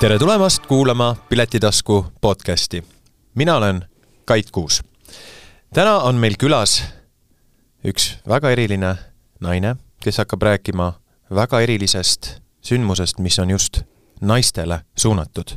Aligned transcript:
tere 0.00 0.18
tulemast 0.18 0.66
kuulama 0.66 1.16
Piletitasku 1.28 2.06
podcasti. 2.20 2.84
mina 3.34 3.56
olen 3.56 3.84
Kait 4.24 4.50
Kuus. 4.50 4.82
täna 5.74 5.98
on 5.98 6.14
meil 6.14 6.34
külas 6.38 6.82
üks 7.84 8.16
väga 8.28 8.50
eriline 8.50 8.94
naine, 9.40 9.76
kes 10.00 10.18
hakkab 10.18 10.42
rääkima 10.42 10.92
väga 11.34 11.60
erilisest 11.60 12.40
sündmusest, 12.62 13.18
mis 13.18 13.38
on 13.38 13.50
just 13.50 13.82
naistele 14.20 14.80
suunatud. 14.96 15.50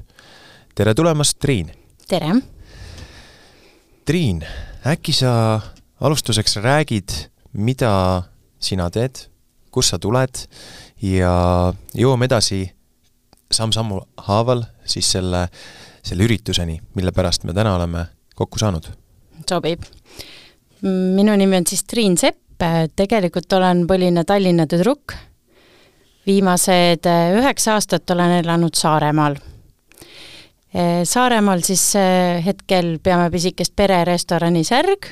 tere 0.76 0.94
tulemast, 0.94 1.40
Triin! 1.40 1.72
tere! 2.08 2.36
Triin, 4.06 4.44
äkki 4.88 5.14
sa 5.14 5.62
alustuseks 6.00 6.56
räägid, 6.56 7.10
mida 7.54 8.24
sina 8.60 8.90
teed, 8.90 9.16
kust 9.72 9.90
sa 9.90 10.00
tuled 10.00 10.48
ja 11.02 11.74
jõuame 11.96 12.26
edasi 12.26 12.74
samm-sammu 13.54 14.00
haaval 14.28 14.64
siis 14.86 15.12
selle, 15.16 15.48
selle 16.04 16.28
ürituseni, 16.28 16.80
mille 16.96 17.12
pärast 17.16 17.44
me 17.48 17.54
täna 17.54 17.76
oleme 17.76 18.06
kokku 18.36 18.60
saanud. 18.60 18.88
sobib. 19.50 19.84
minu 20.82 21.36
nimi 21.36 21.58
on 21.58 21.68
siis 21.68 21.84
Triin 21.84 22.18
Sepp, 22.18 22.64
tegelikult 22.96 23.54
olen 23.54 23.86
põline 23.88 24.24
Tallinna 24.24 24.68
tüdruk, 24.68 25.16
viimased 26.28 27.06
eh, 27.06 27.34
üheksa 27.40 27.74
aastat 27.78 28.10
olen 28.10 28.40
elanud 28.40 28.76
Saaremaal. 28.76 29.36
Eh, 30.74 31.04
Saaremaal 31.04 31.62
siis 31.66 31.96
eh, 32.00 32.40
hetkel 32.46 32.98
peame 33.04 33.30
pisikest 33.32 33.76
pererestorani 33.76 34.64
Särg 34.64 35.10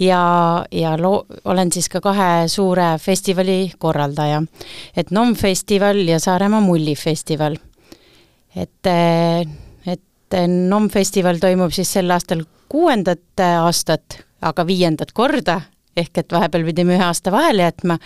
ja, 0.00 0.64
ja 0.72 0.96
loo-, 0.96 1.24
olen 1.44 1.72
siis 1.72 1.88
ka 1.88 2.00
kahe 2.00 2.48
suure 2.48 2.94
festivali 2.98 3.72
korraldaja. 3.78 4.42
et 4.96 5.10
NOM 5.10 5.34
festival 5.34 6.00
ja 6.08 6.20
Saaremaa 6.20 6.60
mullifestival. 6.60 7.56
et, 8.56 8.86
et 9.86 10.38
NOM 10.48 10.88
festival 10.88 11.38
toimub 11.38 11.72
siis 11.72 11.92
sel 11.92 12.10
aastal 12.10 12.44
kuuendat 12.68 13.40
aastat, 13.40 14.20
aga 14.42 14.66
viiendat 14.66 15.12
korda, 15.12 15.60
ehk 15.96 16.22
et 16.22 16.32
vahepeal 16.32 16.64
pidime 16.64 16.94
ühe 16.96 17.04
aasta 17.04 17.32
vahele 17.34 17.66
jätma, 17.66 17.98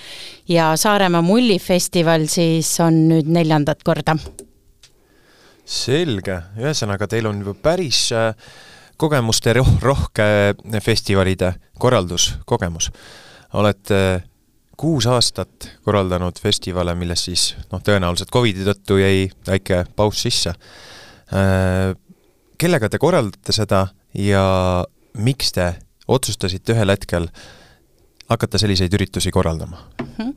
ja 0.48 0.72
Saaremaa 0.76 1.22
mullifestival 1.22 2.26
siis 2.32 2.72
on 2.80 3.04
nüüd 3.08 3.28
neljandat 3.28 3.84
korda. 3.84 4.16
selge, 5.64 6.40
ühesõnaga 6.60 7.06
teil 7.08 7.26
on 7.26 7.38
juba 7.40 7.54
päris 7.54 8.10
äh 8.12 8.34
kogemuste 8.96 9.52
roh-, 9.52 9.78
rohke 9.82 10.54
festivalide 10.82 11.54
korralduskogemus. 11.78 12.90
olete 13.52 14.22
kuus 14.76 15.06
aastat 15.06 15.68
korraldanud 15.84 16.38
festivale, 16.42 16.94
milles 16.98 17.24
siis 17.28 17.54
noh, 17.72 17.82
tõenäoliselt 17.84 18.32
Covidi 18.34 18.64
tõttu 18.66 18.98
jäi 18.98 19.28
väike 19.46 19.84
paus 19.96 20.22
sisse. 20.22 20.54
Äh, 21.34 21.94
kellega 22.58 22.88
te 22.90 22.98
korraldate 22.98 23.54
seda 23.54 23.86
ja 24.18 24.44
miks 25.18 25.52
te 25.54 25.72
otsustasite 26.08 26.74
ühel 26.74 26.92
hetkel 26.92 27.28
hakata 28.28 28.58
selliseid 28.58 28.92
üritusi 28.94 29.30
korraldama? 29.30 29.78
-hmm. 30.02 30.34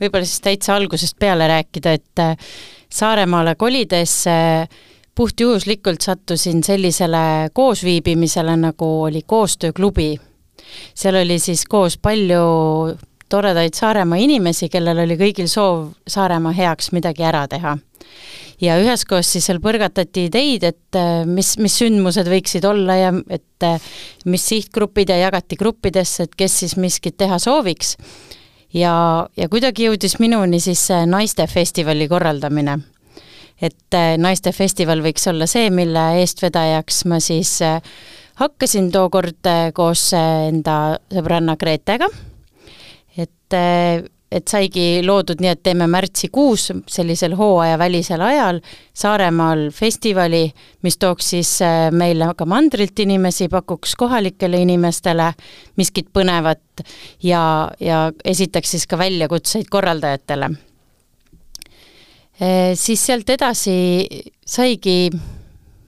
võib-olla 0.00 0.24
siis 0.24 0.40
täitsa 0.40 0.76
algusest 0.76 1.18
peale 1.18 1.48
rääkida, 1.48 1.92
et 1.92 2.18
äh, 2.18 2.36
Saaremaale 2.92 3.54
kolides 3.54 4.26
äh, 4.26 4.68
puhtjuhuslikult 5.18 6.00
sattusin 6.00 6.62
sellisele 6.62 7.50
koosviibimisele, 7.52 8.56
nagu 8.56 9.02
oli 9.02 9.22
koostööklubi. 9.26 10.20
seal 10.94 11.14
oli 11.14 11.38
siis 11.38 11.64
koos 11.66 11.98
palju 11.98 12.42
toredaid 13.28 13.74
Saaremaa 13.74 14.18
inimesi, 14.18 14.68
kellel 14.68 15.02
oli 15.02 15.16
kõigil 15.18 15.48
soov 15.50 15.88
Saaremaa 16.06 16.52
heaks 16.54 16.92
midagi 16.92 17.24
ära 17.26 17.48
teha. 17.48 17.78
ja 18.60 18.76
üheskoos 18.78 19.32
siis 19.32 19.46
seal 19.46 19.58
põrgatati 19.62 20.28
ideid, 20.28 20.62
et 20.62 20.98
äh, 20.98 21.26
mis, 21.26 21.56
mis 21.58 21.78
sündmused 21.78 22.30
võiksid 22.30 22.64
olla 22.64 22.96
ja 22.96 23.12
et 23.28 23.66
äh, 23.66 23.80
mis 24.24 24.46
sihtgrupid 24.48 25.10
ja 25.10 25.16
jagati 25.16 25.56
gruppidesse, 25.56 26.28
et 26.28 26.34
kes 26.38 26.60
siis 26.60 26.76
miskit 26.76 27.16
teha 27.16 27.38
sooviks. 27.38 27.96
ja, 28.74 29.26
ja 29.36 29.48
kuidagi 29.48 29.90
jõudis 29.90 30.20
minuni 30.20 30.60
siis 30.60 30.86
see 30.92 31.02
naistefestivali 31.06 32.08
korraldamine 32.08 32.78
et 33.62 33.96
äh, 33.96 34.14
naistefestival 34.20 35.02
võiks 35.04 35.26
olla 35.30 35.48
see, 35.50 35.70
mille 35.74 36.04
eestvedajaks 36.20 37.04
ma 37.10 37.18
siis 37.22 37.58
äh, 37.66 37.80
hakkasin 38.38 38.92
tookord 38.94 39.50
äh, 39.50 39.68
koos 39.74 40.10
enda 40.16 40.98
sõbranna 41.12 41.56
Gretega, 41.58 42.06
et, 43.18 43.56
et 44.30 44.52
saigi 44.52 45.00
loodud 45.02 45.42
nii, 45.42 45.50
et 45.56 45.62
teeme 45.66 45.88
märtsikuus 45.90 46.68
sellisel 46.86 47.34
hooajavälisel 47.38 48.22
ajal 48.22 48.60
Saaremaal 48.98 49.68
festivali, 49.74 50.44
mis 50.86 50.98
tooks 51.02 51.32
siis 51.34 51.50
meile 51.94 52.30
ka 52.38 52.46
mandrilt 52.46 52.98
inimesi, 53.02 53.48
pakuks 53.50 53.96
kohalikele 53.98 54.62
inimestele 54.62 55.32
miskit 55.80 56.12
põnevat 56.14 56.86
ja, 57.26 57.42
ja 57.82 58.06
esitaks 58.24 58.76
siis 58.76 58.86
ka 58.86 59.00
väljakutseid 59.02 59.70
korraldajatele 59.70 60.54
siis 62.78 63.02
sealt 63.02 63.30
edasi 63.34 64.06
saigi 64.46 65.10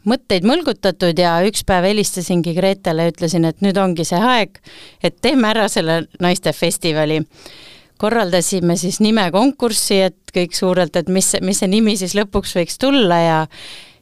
mõtteid 0.08 0.46
mõlgutatud 0.48 1.18
ja 1.18 1.36
üks 1.46 1.64
päev 1.68 1.86
helistasingi 1.90 2.54
Gretele 2.56 3.10
ütlesin, 3.10 3.44
et 3.48 3.60
nüüd 3.64 3.78
ongi 3.80 4.06
see 4.08 4.20
aeg, 4.20 4.58
et 5.02 5.20
teeme 5.22 5.50
ära 5.52 5.68
selle 5.68 6.04
naistefestivali. 6.20 7.20
korraldasime 8.00 8.76
siis 8.80 8.96
nimekonkurssi, 9.04 10.00
et 10.00 10.32
kõik 10.34 10.54
suurelt, 10.56 10.96
et 10.96 11.08
mis, 11.08 11.34
mis 11.42 11.58
see 11.60 11.68
nimi 11.68 11.96
siis 12.00 12.14
lõpuks 12.16 12.56
võiks 12.56 12.78
tulla 12.80 13.18
ja 13.20 13.46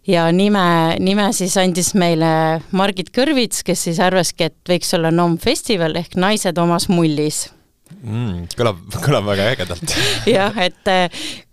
ja 0.08 0.30
nime, 0.32 0.96
nime 1.00 1.32
siis 1.32 1.56
andis 1.56 1.92
meile 1.94 2.62
Margit 2.72 3.10
Kõrvits, 3.12 3.64
kes 3.64 3.82
siis 3.88 4.00
arvaski, 4.00 4.48
et 4.48 4.56
võiks 4.68 4.94
olla 4.94 5.10
NOM 5.10 5.36
festival 5.38 5.98
ehk 6.00 6.16
Naised 6.16 6.58
omas 6.58 6.88
mullis 6.88 7.48
mm,. 8.02 8.48
kõlab, 8.58 8.80
kõlab 9.04 9.28
väga 9.32 9.50
ägedalt 9.54 9.98
jah, 10.36 10.56
et 10.62 10.92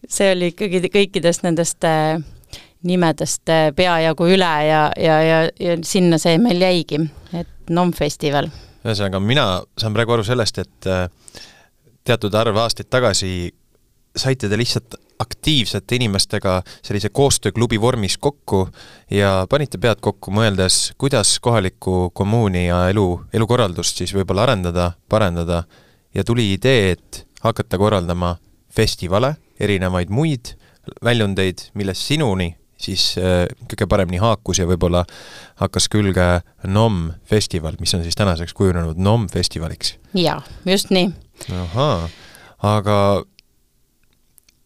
see 0.07 0.31
oli 0.35 0.53
ikkagi 0.53 0.89
kõikidest 0.93 1.45
nendest 1.47 1.87
äh, 1.87 2.17
nimedest 2.85 3.49
äh, 3.49 3.69
peajagu 3.75 4.29
üle 4.35 4.51
ja, 4.67 4.81
ja, 4.97 5.17
ja, 5.23 5.39
ja 5.59 5.77
sinna 5.85 6.19
see 6.21 6.37
meil 6.41 6.61
jäigi, 6.61 7.01
et 7.33 7.73
NOM 7.73 7.93
festival. 7.97 8.49
ühesõnaga, 8.85 9.21
mina 9.21 9.45
saan 9.79 9.95
praegu 9.95 10.15
aru 10.15 10.25
sellest, 10.27 10.61
et 10.61 10.89
äh, 10.89 11.07
teatud 12.05 12.35
arv 12.37 12.61
aastaid 12.61 12.91
tagasi 12.93 13.49
saite 14.15 14.49
te 14.49 14.57
lihtsalt 14.57 14.99
aktiivsete 15.19 15.95
inimestega 15.95 16.57
sellise 16.83 17.09
koostööklubi 17.09 17.79
vormis 17.81 18.17
kokku 18.19 18.65
ja 19.11 19.45
panite 19.49 19.79
pead 19.79 20.01
kokku, 20.03 20.31
mõeldes, 20.35 20.91
kuidas 20.99 21.37
kohalikku 21.39 22.09
kommuuni 22.13 22.65
ja 22.67 22.81
elu, 22.91 23.07
elukorraldust 23.33 24.03
siis 24.03 24.13
võib-olla 24.15 24.43
arendada, 24.43 24.91
parendada 25.09 25.63
ja 26.15 26.23
tuli 26.23 26.53
idee, 26.53 26.91
et 26.91 27.27
hakata 27.43 27.77
korraldama 27.77 28.35
festivale 28.75 29.35
erinevaid 29.59 30.09
muid 30.09 30.55
väljundeid, 31.03 31.69
millest 31.73 32.05
sinuni 32.05 32.53
siis 32.77 33.15
äh, 33.17 33.45
kõige 33.71 33.87
paremini 33.89 34.19
haakus 34.21 34.59
ja 34.59 34.67
võib-olla 34.67 35.05
hakkas 35.61 35.87
külge 35.91 36.27
NOM 36.67 37.13
festival, 37.29 37.77
mis 37.79 37.93
on 37.95 38.03
siis 38.03 38.17
tänaseks 38.19 38.53
kujunenud 38.53 38.99
NOM 38.99 39.29
festivaliks. 39.31 39.95
jaa, 40.13 40.41
just 40.65 40.91
nii. 40.91 41.09
ahaa, 41.55 42.09
aga 42.75 42.97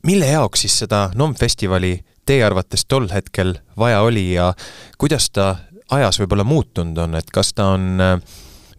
mille 0.07 0.27
jaoks 0.31 0.65
siis 0.65 0.79
seda 0.83 1.09
NOM 1.15 1.35
festivali 1.37 1.99
teie 2.25 2.43
arvates 2.45 2.85
tol 2.85 3.07
hetkel 3.13 3.55
vaja 3.77 4.01
oli 4.05 4.31
ja 4.33 4.53
kuidas 4.97 5.29
ta 5.33 5.55
ajas 5.91 6.19
võib-olla 6.21 6.45
muutunud 6.45 6.97
on, 7.05 7.17
et 7.17 7.31
kas 7.33 7.53
ta 7.53 7.71
on 7.77 8.01
äh, 8.01 8.17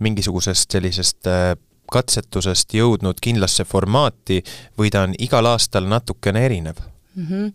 mingisugusest 0.01 0.71
sellisest 0.79 1.31
äh, 1.31 1.55
katsetusest 1.91 2.75
jõudnud 2.75 3.21
kindlasse 3.23 3.65
formaati 3.65 4.43
või 4.79 4.91
ta 4.91 5.07
on 5.09 5.17
igal 5.19 5.47
aastal 5.47 5.89
natukene 5.91 6.45
erinev 6.47 6.83
mm? 7.15 7.27
-hmm 7.27 7.53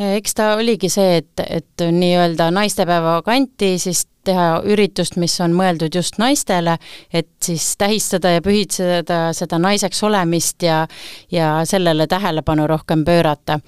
eks 0.00 0.34
ta 0.34 0.54
oligi 0.56 0.88
see, 0.88 1.16
et, 1.20 1.42
et 1.46 1.84
nii-öelda 1.92 2.50
naistepäeva 2.54 3.20
kanti 3.26 3.74
siis 3.78 4.06
teha 4.24 4.60
üritust, 4.68 5.16
mis 5.20 5.34
on 5.40 5.54
mõeldud 5.56 5.94
just 5.96 6.18
naistele, 6.20 6.76
et 7.12 7.30
siis 7.42 7.72
tähistada 7.80 8.34
ja 8.36 8.42
pühitseda 8.44 9.20
seda 9.36 9.58
naiseks 9.58 10.02
olemist 10.04 10.62
ja 10.62 10.86
ja 11.32 11.60
sellele 11.64 12.06
tähelepanu 12.06 12.66
rohkem 12.66 13.04
pöörata. 13.04 13.60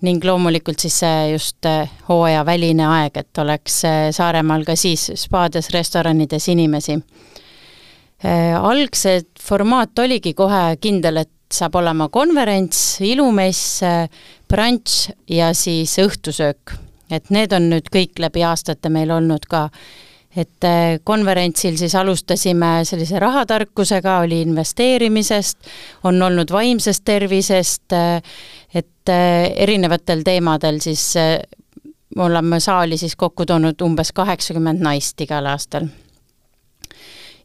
ning 0.00 0.24
loomulikult 0.24 0.78
siis 0.78 0.98
see 0.98 1.30
just 1.32 1.66
hooajaväline 2.08 2.86
aeg, 2.86 3.16
et 3.16 3.38
oleks 3.38 3.82
Saaremaal 4.10 4.64
ka 4.64 4.76
siis 4.76 5.10
spaades, 5.14 5.70
restoranides 5.70 6.48
inimesi 6.48 7.00
algse 8.24 9.20
formaat 9.38 9.98
oligi 10.02 10.32
kohe 10.34 10.76
kindel, 10.82 11.20
et 11.22 11.30
saab 11.52 11.78
olema 11.80 12.08
konverents, 12.12 12.98
ilumess, 13.04 13.82
äh, 13.82 14.08
brunch 14.48 15.10
ja 15.30 15.52
siis 15.54 15.96
õhtusöök. 15.98 16.76
et 17.10 17.30
need 17.32 17.52
on 17.56 17.70
nüüd 17.70 17.86
kõik 17.88 18.18
läbi 18.20 18.42
aastate 18.44 18.90
meil 18.92 19.10
olnud 19.10 19.46
ka. 19.48 19.70
et 20.36 20.64
äh, 20.64 20.98
konverentsil 21.04 21.76
siis 21.78 21.94
alustasime 21.94 22.84
sellise 22.84 23.18
rahatarkusega, 23.18 24.18
oli 24.18 24.42
investeerimisest, 24.42 25.58
on 26.04 26.22
olnud 26.22 26.50
vaimsest 26.50 27.04
tervisest, 27.04 27.92
et 28.74 29.08
erinevatel 29.56 30.22
teemadel 30.22 30.80
siis 30.80 31.14
oleme 32.16 32.60
saali 32.60 32.98
siis 32.98 33.16
kokku 33.16 33.46
toonud 33.46 33.80
umbes 33.80 34.12
kaheksakümmend 34.12 34.84
naist 34.84 35.20
igal 35.20 35.46
aastal 35.46 35.88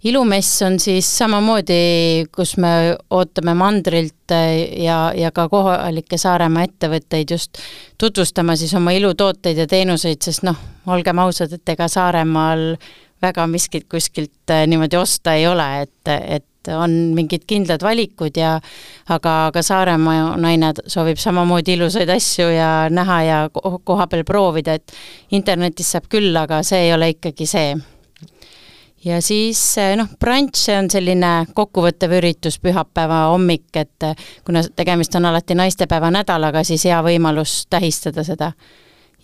ilumess 0.03 0.61
on 0.61 0.79
siis 0.79 1.07
samamoodi, 1.17 2.27
kus 2.35 2.57
me 2.57 2.95
ootame 3.09 3.53
mandrilt 3.57 4.33
ja, 4.77 4.97
ja 5.15 5.31
ka 5.31 5.47
kohalikke 5.49 6.17
Saaremaa 6.19 6.67
ettevõtteid 6.67 7.31
just 7.31 7.61
tutvustama 7.97 8.55
siis 8.59 8.73
oma 8.75 8.91
ilutooteid 8.95 9.63
ja 9.63 9.67
teenuseid, 9.67 10.21
sest 10.23 10.43
noh, 10.47 10.59
olgem 10.91 11.23
ausad, 11.23 11.53
et 11.55 11.75
ega 11.75 11.87
Saaremaal 11.87 12.73
väga 13.23 13.45
miskit 13.47 13.87
kuskilt 13.91 14.51
niimoodi 14.67 14.99
osta 14.99 15.37
ei 15.39 15.47
ole, 15.47 15.67
et, 15.85 16.11
et 16.11 16.71
on 16.75 16.91
mingid 17.15 17.43
kindlad 17.47 17.83
valikud 17.83 18.35
ja 18.39 18.57
aga, 19.11 19.33
aga 19.47 19.63
Saaremaa 19.63 20.35
naine 20.39 20.73
soovib 20.87 21.19
samamoodi 21.19 21.77
ilusaid 21.77 22.11
asju 22.11 22.49
ja 22.51 22.69
näha 22.91 23.21
ja 23.23 23.39
koha 23.53 24.07
peal 24.11 24.27
proovida, 24.27 24.75
et 24.75 24.95
internetis 25.31 25.95
saab 25.95 26.11
küll, 26.11 26.35
aga 26.39 26.59
see 26.67 26.89
ei 26.89 26.93
ole 26.95 27.13
ikkagi 27.15 27.47
see 27.47 27.73
ja 29.05 29.21
siis 29.21 29.77
eh, 29.77 29.95
noh, 29.97 30.07
brunch, 30.19 30.67
on 30.77 30.89
selline 30.91 31.31
kokkuvõttev 31.55 32.17
üritus 32.19 32.59
pühapäeva 32.63 33.27
hommik, 33.33 33.67
et 33.75 34.07
eh, 34.07 34.27
kuna 34.45 34.63
tegemist 34.75 35.15
on 35.19 35.27
alati 35.29 35.57
naistepäeva 35.59 36.11
nädalaga, 36.13 36.63
siis 36.67 36.85
hea 36.87 37.01
võimalus 37.05 37.63
tähistada 37.69 38.23
seda. 38.23 38.53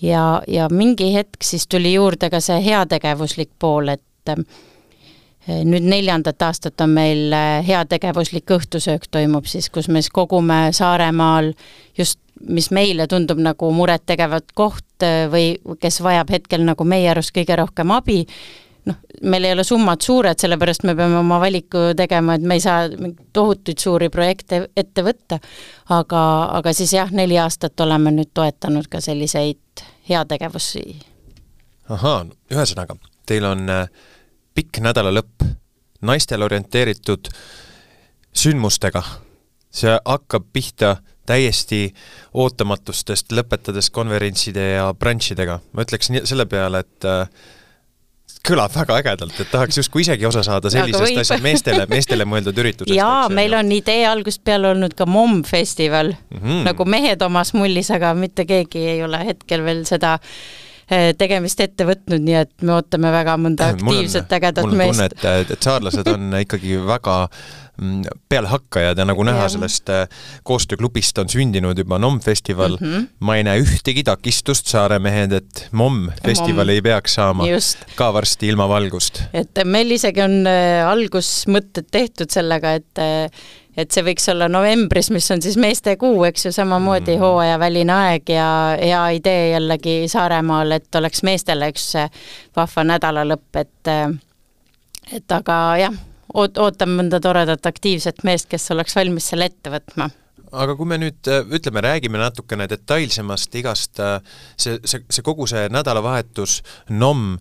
ja, 0.02 0.42
ja 0.48 0.70
mingi 0.72 1.14
hetk 1.14 1.44
siis 1.44 1.68
tuli 1.68 1.94
juurde 1.94 2.30
ka 2.30 2.40
see 2.40 2.60
heategevuslik 2.66 3.52
pool, 3.60 3.96
et 3.96 4.34
eh, 4.34 5.64
nüüd 5.64 5.88
neljandat 5.88 6.42
aastat 6.42 6.82
on 6.82 6.92
meil 6.94 7.34
heategevuslik 7.66 8.52
õhtusöök 8.52 9.08
toimub 9.12 9.48
siis, 9.48 9.70
kus 9.70 9.88
me 9.88 10.02
siis 10.02 10.14
kogume 10.14 10.70
Saaremaal 10.72 11.54
just 11.98 12.20
mis 12.40 12.70
meile 12.72 13.08
tundub 13.08 13.40
nagu 13.44 13.72
murettegevat 13.76 14.54
koht 14.56 15.04
või 15.32 15.58
kes 15.82 16.00
vajab 16.04 16.30
hetkel 16.32 16.64
nagu 16.64 16.86
meie 16.88 17.10
arust 17.12 17.34
kõige 17.36 17.58
rohkem 17.60 17.92
abi 17.92 18.22
noh, 18.86 18.96
meil 19.22 19.48
ei 19.48 19.54
ole 19.56 19.64
summad 19.68 20.02
suured, 20.04 20.40
sellepärast 20.40 20.86
me 20.88 20.96
peame 20.96 21.18
oma 21.20 21.40
valiku 21.42 21.90
tegema, 21.98 22.36
et 22.36 22.46
me 22.46 22.58
ei 22.60 22.64
saa 22.64 22.88
tohutuid 23.34 23.82
suuri 23.82 24.10
projekte 24.14 24.64
ette 24.78 25.04
võtta, 25.06 25.40
aga, 25.96 26.24
aga 26.60 26.74
siis 26.76 26.94
jah, 26.96 27.12
neli 27.12 27.38
aastat 27.40 27.80
oleme 27.86 28.14
nüüd 28.16 28.32
toetanud 28.34 28.90
ka 28.92 29.02
selliseid 29.04 29.86
heategevusi. 30.10 30.84
ahaa, 31.90 32.26
ühesõnaga, 32.52 32.98
teil 33.26 33.46
on 33.46 33.70
äh, 33.70 33.88
pikk 34.54 34.82
nädalalõpp 34.86 35.46
naistele 36.02 36.46
orienteeritud 36.46 37.30
sündmustega, 38.34 39.04
see 39.72 39.96
hakkab 40.06 40.46
pihta 40.54 40.98
täiesti 41.30 41.90
ootamatustest, 42.34 43.34
lõpetades 43.36 43.92
konverentside 43.94 44.66
ja 44.72 44.90
branšidega. 44.94 45.60
ma 45.74 45.86
ütleks 45.86 46.10
nii, 46.10 46.26
selle 46.30 46.46
peale, 46.50 46.82
et 46.86 47.06
äh, 47.06 47.30
kõlab 48.46 48.74
väga 48.74 49.00
ägedalt, 49.02 49.36
et 49.42 49.52
tahaks 49.52 49.80
justkui 49.82 50.04
isegi 50.06 50.26
osa 50.30 50.44
saada 50.46 50.72
sellisest 50.72 51.22
asjast 51.24 51.44
meestele, 51.44 51.86
meestele 51.92 52.28
mõeldud 52.30 52.62
üritusest. 52.64 52.96
jaa, 52.96 53.28
meil 53.34 53.54
on 53.58 53.72
idee 53.76 54.06
algusest 54.08 54.44
peale 54.48 54.72
olnud 54.72 54.96
ka 54.98 55.08
momm 55.10 55.44
festival 55.48 56.14
mm, 56.14 56.40
-hmm. 56.40 56.64
nagu 56.70 56.86
mehed 56.86 57.22
omas 57.26 57.54
mullis, 57.54 57.92
aga 57.92 58.14
mitte 58.18 58.46
keegi 58.50 58.86
ei 58.96 59.04
ole 59.04 59.22
hetkel 59.26 59.64
veel 59.66 59.84
seda 59.90 60.18
eh, 60.90 61.12
tegemist 61.18 61.60
ette 61.60 61.88
võtnud, 61.88 62.24
nii 62.24 62.40
et 62.46 62.54
me 62.62 62.78
ootame 62.80 63.12
väga 63.12 63.38
mõnda 63.38 63.74
aktiivset 63.76 64.38
ägedat 64.40 64.72
meest. 64.72 64.78
mul 64.78 65.06
on 65.06 65.18
tunne, 65.20 65.40
et, 65.42 65.52
et 65.58 65.70
saarlased 65.70 66.14
on 66.14 66.40
ikkagi 66.42 66.80
väga 66.88 67.20
Mm, 67.82 68.02
pealehakkajad 68.30 68.98
ja 68.98 69.06
nagu 69.08 69.24
näha, 69.24 69.46
sellest 69.50 69.90
äh, 69.94 70.08
koostööklubist 70.44 71.18
on 71.22 71.30
sündinud 71.32 71.78
juba 71.80 71.96
NOM 72.00 72.18
festival 72.20 72.76
mm. 72.76 72.88
-hmm. 72.88 73.06
ma 73.20 73.36
ei 73.36 73.44
näe 73.48 73.62
ühtegi 73.62 74.04
takistust, 74.04 74.68
Saaremehed, 74.68 75.32
et 75.32 75.68
MOM 75.72 76.10
festival 76.26 76.66
Mom. 76.66 76.70
ei 76.70 76.82
peaks 76.82 77.14
saama 77.14 77.48
Just. 77.48 77.86
ka 77.96 78.14
varsti 78.14 78.48
ilma 78.48 78.68
valgust. 78.70 79.22
et 79.34 79.64
meil 79.64 79.92
isegi 79.92 80.22
on 80.22 80.48
äh, 80.48 80.88
algusmõtted 80.88 81.88
tehtud 81.92 82.30
sellega, 82.30 82.74
et 82.74 83.00
äh, 83.00 83.32
et 83.78 83.92
see 83.92 84.04
võiks 84.04 84.28
olla 84.32 84.50
novembris, 84.52 85.12
mis 85.12 85.32
on 85.32 85.42
siis 85.42 85.56
meestekuu, 85.58 86.24
eks 86.28 86.46
ju, 86.46 86.52
samamoodi 86.52 87.16
mm. 87.16 87.24
hooajaväline 87.24 87.94
aeg 87.94 88.30
ja 88.36 88.50
hea 88.82 89.08
idee 89.22 89.50
jällegi 89.54 90.08
Saaremaal, 90.08 90.72
et 90.72 90.96
oleks 90.96 91.24
meestele 91.24 91.72
üks 91.72 91.94
vahva 92.56 92.88
nädalalõpp, 92.92 93.64
et 93.64 93.96
et 95.16 95.32
aga 95.32 95.56
jah 95.80 96.00
oot-, 96.34 96.58
ootame 96.58 97.02
mõnda 97.04 97.20
toredat 97.24 97.66
aktiivset 97.66 98.24
meest, 98.24 98.50
kes 98.50 98.72
oleks 98.76 98.96
valmis 98.96 99.30
selle 99.34 99.50
ette 99.52 99.74
võtma 99.74 100.10
aga 100.52 100.76
kui 100.78 100.88
me 100.90 100.98
nüüd 101.02 101.30
äh, 101.30 101.44
ütleme, 101.56 101.84
räägime 101.86 102.20
natukene 102.22 102.68
detailsemast 102.70 103.56
igast, 103.60 104.00
äh, 104.04 104.20
see, 104.58 104.80
see, 104.88 105.04
see 105.10 105.26
kogu 105.26 105.48
see 105.50 105.68
nädalavahetus, 105.74 106.60
NOM, 106.90 107.38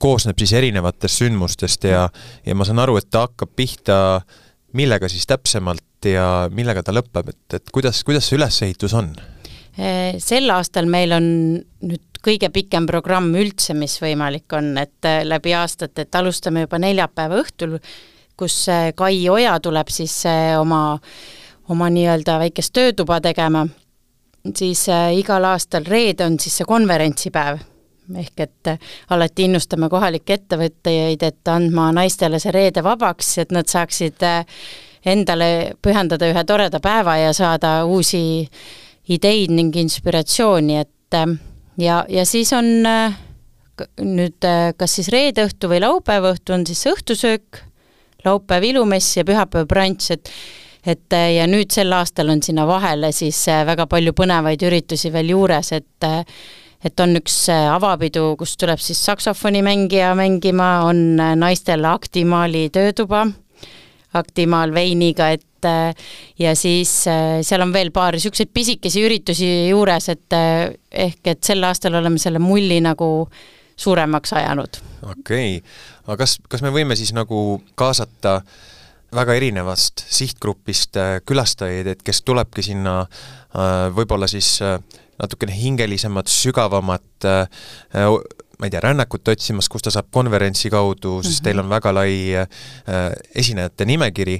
koosneb 0.00 0.38
siis 0.40 0.54
erinevatest 0.56 1.22
sündmustest 1.22 1.84
ja, 1.90 2.06
ja 2.46 2.56
ma 2.56 2.66
saan 2.68 2.80
aru, 2.82 2.96
et 3.00 3.10
ta 3.12 3.26
hakkab 3.26 3.52
pihta 3.56 3.96
millega 4.76 5.10
siis 5.10 5.26
täpsemalt 5.28 6.08
ja 6.08 6.48
millega 6.52 6.84
ta 6.84 6.94
lõpeb, 6.94 7.32
et, 7.32 7.58
et 7.58 7.74
kuidas, 7.74 8.04
kuidas 8.06 8.28
see 8.28 8.38
ülesehitus 8.38 8.94
on? 8.96 9.12
Äh, 9.80 10.16
sel 10.22 10.48
aastal 10.52 10.88
meil 10.90 11.16
on 11.16 11.26
nüüd 11.60 12.06
kõige 12.20 12.50
pikem 12.52 12.84
programm 12.88 13.32
üldse, 13.40 13.72
mis 13.72 13.94
võimalik 14.02 14.52
on, 14.52 14.74
et 14.76 15.08
läbi 15.24 15.54
aastate, 15.56 16.04
et 16.04 16.16
alustame 16.20 16.66
juba 16.66 16.76
neljapäeva 16.82 17.38
õhtul 17.40 17.78
kus 18.40 18.64
Kai 18.96 19.28
Oja 19.28 19.58
tuleb 19.60 19.92
siis 19.92 20.14
äh, 20.28 20.54
oma, 20.60 20.98
oma 21.68 21.90
nii-öelda 21.92 22.38
väikest 22.40 22.72
töötuba 22.76 23.20
tegema, 23.20 23.66
siis 24.56 24.86
äh, 24.88 25.10
igal 25.18 25.44
aastal 25.50 25.84
reede 25.88 26.26
on 26.26 26.38
siis 26.40 26.60
see 26.60 26.68
konverentsipäev. 26.68 27.60
Ehk 28.20 28.42
et 28.42 28.72
äh, 28.72 28.92
alati 29.14 29.46
innustame 29.46 29.90
kohalikke 29.92 30.40
ettevõtteid, 30.40 31.22
et 31.22 31.52
andma 31.52 31.90
naistele 31.94 32.40
see 32.42 32.54
reede 32.56 32.84
vabaks, 32.86 33.36
et 33.44 33.52
nad 33.54 33.68
saaksid 33.70 34.24
endale 35.10 35.50
pühendada 35.82 36.28
ühe 36.28 36.44
toreda 36.44 36.80
päeva 36.82 37.16
ja 37.20 37.32
saada 37.36 37.80
uusi 37.88 38.22
ideid 39.10 39.52
ning 39.52 39.76
inspiratsiooni, 39.76 40.76
et 40.80 41.16
ja, 41.80 42.02
ja 42.08 42.24
siis 42.28 42.52
on 42.52 42.68
nüüd 44.04 44.46
kas 44.76 44.98
siis 44.98 45.08
reede 45.12 45.46
õhtu 45.48 45.70
või 45.70 45.80
laupäeva 45.80 46.34
õhtu 46.34 46.52
on 46.52 46.66
siis 46.68 46.84
õhtusöök 46.90 47.62
laupäev 48.24 48.66
ilumess 48.70 49.16
ja 49.16 49.24
pühapäev 49.28 49.68
brunch, 49.70 50.10
et 50.14 50.32
et 50.86 51.12
äh, 51.12 51.34
ja 51.36 51.46
nüüd 51.50 51.72
sel 51.74 51.92
aastal 51.92 52.30
on 52.32 52.40
sinna 52.44 52.64
vahele 52.68 53.10
siis 53.12 53.42
äh, 53.52 53.64
väga 53.68 53.86
palju 53.90 54.14
põnevaid 54.16 54.62
üritusi 54.64 55.12
veel 55.12 55.34
juures, 55.34 55.72
et 55.76 56.08
äh, 56.08 56.24
et 56.80 57.00
on 57.04 57.12
üks 57.18 57.34
avapidu, 57.52 58.38
kus 58.40 58.54
tuleb 58.56 58.80
siis 58.80 59.02
saksofonimängija 59.04 60.14
mängima, 60.16 60.86
on 60.88 61.20
naistele 61.36 61.84
Actimali 61.90 62.70
töötuba, 62.72 63.26
Actimal 64.16 64.72
veiniga, 64.72 65.26
et 65.28 65.68
ja 66.40 66.54
siis 66.56 66.94
seal 67.04 67.66
on 67.66 67.74
veel 67.74 67.90
paar 67.92 68.16
niisuguseid 68.16 68.48
pisikesi 68.56 69.04
üritusi 69.04 69.50
juures, 69.68 70.08
et 70.08 70.38
ehk 71.04 71.34
et 71.34 71.44
sel 71.44 71.68
aastal 71.68 72.00
oleme 72.00 72.16
selle 72.16 72.40
mulli 72.40 72.80
nagu 72.80 73.10
suuremaks 73.80 74.34
ajanud. 74.36 74.82
okei 75.02 75.56
okay., 75.56 75.70
aga 76.06 76.20
kas, 76.24 76.36
kas 76.48 76.62
me 76.64 76.72
võime 76.74 76.96
siis 76.98 77.14
nagu 77.16 77.60
kaasata 77.80 78.40
väga 79.14 79.34
erinevast 79.38 80.04
sihtgrupist 80.10 80.98
äh, 81.00 81.18
külastajaid, 81.26 81.88
et 81.94 82.02
kes 82.06 82.22
tulebki 82.26 82.64
sinna 82.64 83.00
äh, 83.02 83.88
võib-olla 83.94 84.28
siis 84.30 84.58
äh, 84.64 84.78
natukene 85.20 85.52
hingelisemat, 85.52 86.30
sügavamat 86.32 87.26
ma 87.26 88.68
ei 88.68 88.70
tea, 88.72 88.80
rännakut 88.80 89.28
otsimas, 89.28 89.66
kus 89.68 89.84
ta 89.84 89.92
saab 89.92 90.06
konverentsi 90.16 90.70
kaudu, 90.72 91.18
sest 91.20 91.28
mm 91.28 91.34
-hmm. 91.34 91.44
teil 91.44 91.60
on 91.60 91.68
väga 91.68 91.92
lai 91.92 92.14
esinejate 93.42 93.84
nimekiri, 93.84 94.38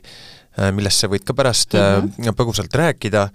millest 0.74 1.04
sa 1.04 1.08
võid 1.08 1.24
ka 1.24 1.34
pärast 1.36 1.74
mm 1.78 2.12
-hmm. 2.16 2.36
põgusalt 2.36 2.74
rääkida, 2.74 3.28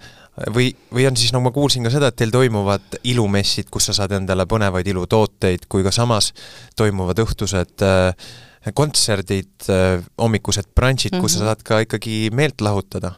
või, 0.54 0.70
või 0.92 1.06
on 1.08 1.16
siis, 1.16 1.32
nagu 1.32 1.46
ma 1.46 1.52
kuulsin 1.54 1.86
ka 1.86 1.90
seda, 1.90 2.10
et 2.12 2.16
teil 2.16 2.30
toimuvad 2.34 2.98
ilumessid, 3.04 3.70
kus 3.72 3.88
sa 3.88 3.96
saad 3.96 4.12
endale 4.18 4.46
põnevaid 4.48 4.88
ilutooteid, 4.92 5.64
kui 5.68 5.84
ka 5.86 5.90
samas 5.94 6.32
toimuvad 6.76 7.18
õhtused 7.24 7.86
äh, 7.86 8.28
kontserdid 8.74 9.70
äh,, 9.70 10.04
hommikused 10.18 10.68
brunchid 10.74 11.12
mm, 11.12 11.18
-hmm. 11.18 11.22
kus 11.22 11.32
sa 11.32 11.38
mhm. 11.38 11.46
saad 11.46 11.62
ka 11.62 11.80
ikkagi 11.86 12.30
meelt 12.32 12.60
lahutada 12.60 13.16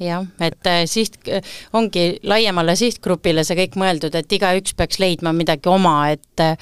jah, 0.00 0.26
et 0.40 0.68
äh, 0.68 0.84
siht, 0.90 1.16
ongi 1.72 2.18
laiemale 2.22 2.76
sihtgrupile 2.76 3.44
see 3.44 3.56
kõik 3.62 3.78
mõeldud, 3.80 4.14
et 4.18 4.32
igaüks 4.32 4.76
peaks 4.76 5.00
leidma 5.00 5.32
midagi 5.32 5.70
oma, 5.72 6.10
et 6.12 6.42
äh, 6.42 6.56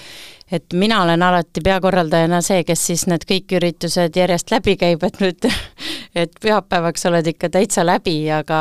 et 0.54 0.76
mina 0.78 1.02
olen 1.02 1.22
alati 1.22 1.62
peakorraldajana 1.64 2.40
see, 2.44 2.62
kes 2.66 2.86
siis 2.90 3.06
need 3.10 3.26
kõik 3.28 3.56
üritused 3.58 4.16
järjest 4.16 4.52
läbi 4.54 4.76
käib, 4.80 5.02
et 5.06 5.20
nüüd 5.22 5.48
et 6.22 6.34
pühapäevaks 6.42 7.08
oled 7.10 7.26
ikka 7.32 7.50
täitsa 7.56 7.84
läbi, 7.86 8.16
aga 8.32 8.58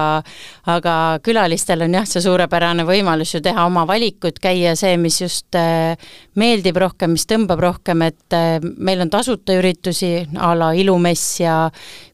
aga 0.73 0.95
külalistel 1.25 1.85
on 1.85 1.97
jah, 1.99 2.07
see 2.09 2.23
suurepärane 2.25 2.85
võimalus 2.87 3.35
ju 3.35 3.43
teha 3.45 3.67
oma 3.69 3.85
valikuid, 3.89 4.39
käia 4.41 4.73
see, 4.79 4.95
mis 5.01 5.19
just 5.21 5.57
äh, 5.59 5.93
meeldib 6.39 6.79
rohkem, 6.81 7.13
mis 7.13 7.27
tõmbab 7.29 7.61
rohkem, 7.63 8.05
et 8.07 8.37
äh, 8.37 8.57
meil 8.77 9.03
on 9.05 9.13
tasuta 9.13 9.57
üritusi 9.59 10.15
a 10.37 10.53
la 10.57 10.73
ilumess 10.73 11.39
ja 11.43 11.57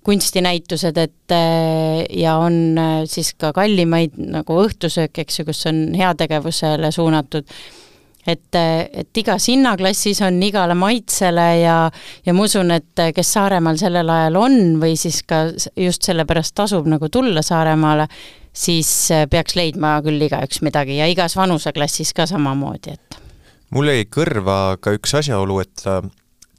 kunstinäitused, 0.05 0.97
et 0.99 1.35
äh, 1.35 2.03
ja 2.19 2.37
on 2.41 2.79
siis 3.09 3.33
ka 3.39 3.53
kallimaid 3.55 4.17
nagu 4.19 4.63
õhtusöök, 4.65 5.23
eks 5.23 5.41
ju, 5.41 5.49
kus 5.51 5.65
on 5.71 5.85
heategevusele 5.97 6.91
suunatud 6.95 7.47
et, 8.27 8.55
et 8.55 9.17
igas 9.21 9.47
hinnaklassis 9.49 10.21
on 10.25 10.41
igale 10.43 10.75
maitsele 10.75 11.47
ja, 11.61 11.77
ja 12.25 12.33
ma 12.33 12.43
usun, 12.45 12.71
et 12.75 13.05
kes 13.15 13.33
Saaremaal 13.37 13.79
sellel 13.81 14.09
ajal 14.09 14.41
on 14.41 14.59
või 14.81 14.97
siis 14.99 15.21
ka 15.27 15.47
just 15.75 16.05
sellepärast 16.07 16.55
tasub 16.55 16.89
nagu 16.91 17.09
tulla 17.09 17.41
Saaremaale, 17.45 18.09
siis 18.53 18.91
peaks 19.29 19.55
leidma 19.55 19.99
küll 20.05 20.21
igaüks 20.27 20.61
midagi 20.65 20.99
ja 20.99 21.07
igas 21.09 21.37
vanuseklassis 21.39 22.13
ka 22.13 22.27
samamoodi, 22.29 22.97
et 22.97 23.19
mul 23.75 23.89
jäi 23.91 24.05
kõrva 24.09 24.77
ka 24.81 24.93
üks 24.97 25.13
asjaolu, 25.21 25.59
et 25.63 25.85
äh, 25.89 26.01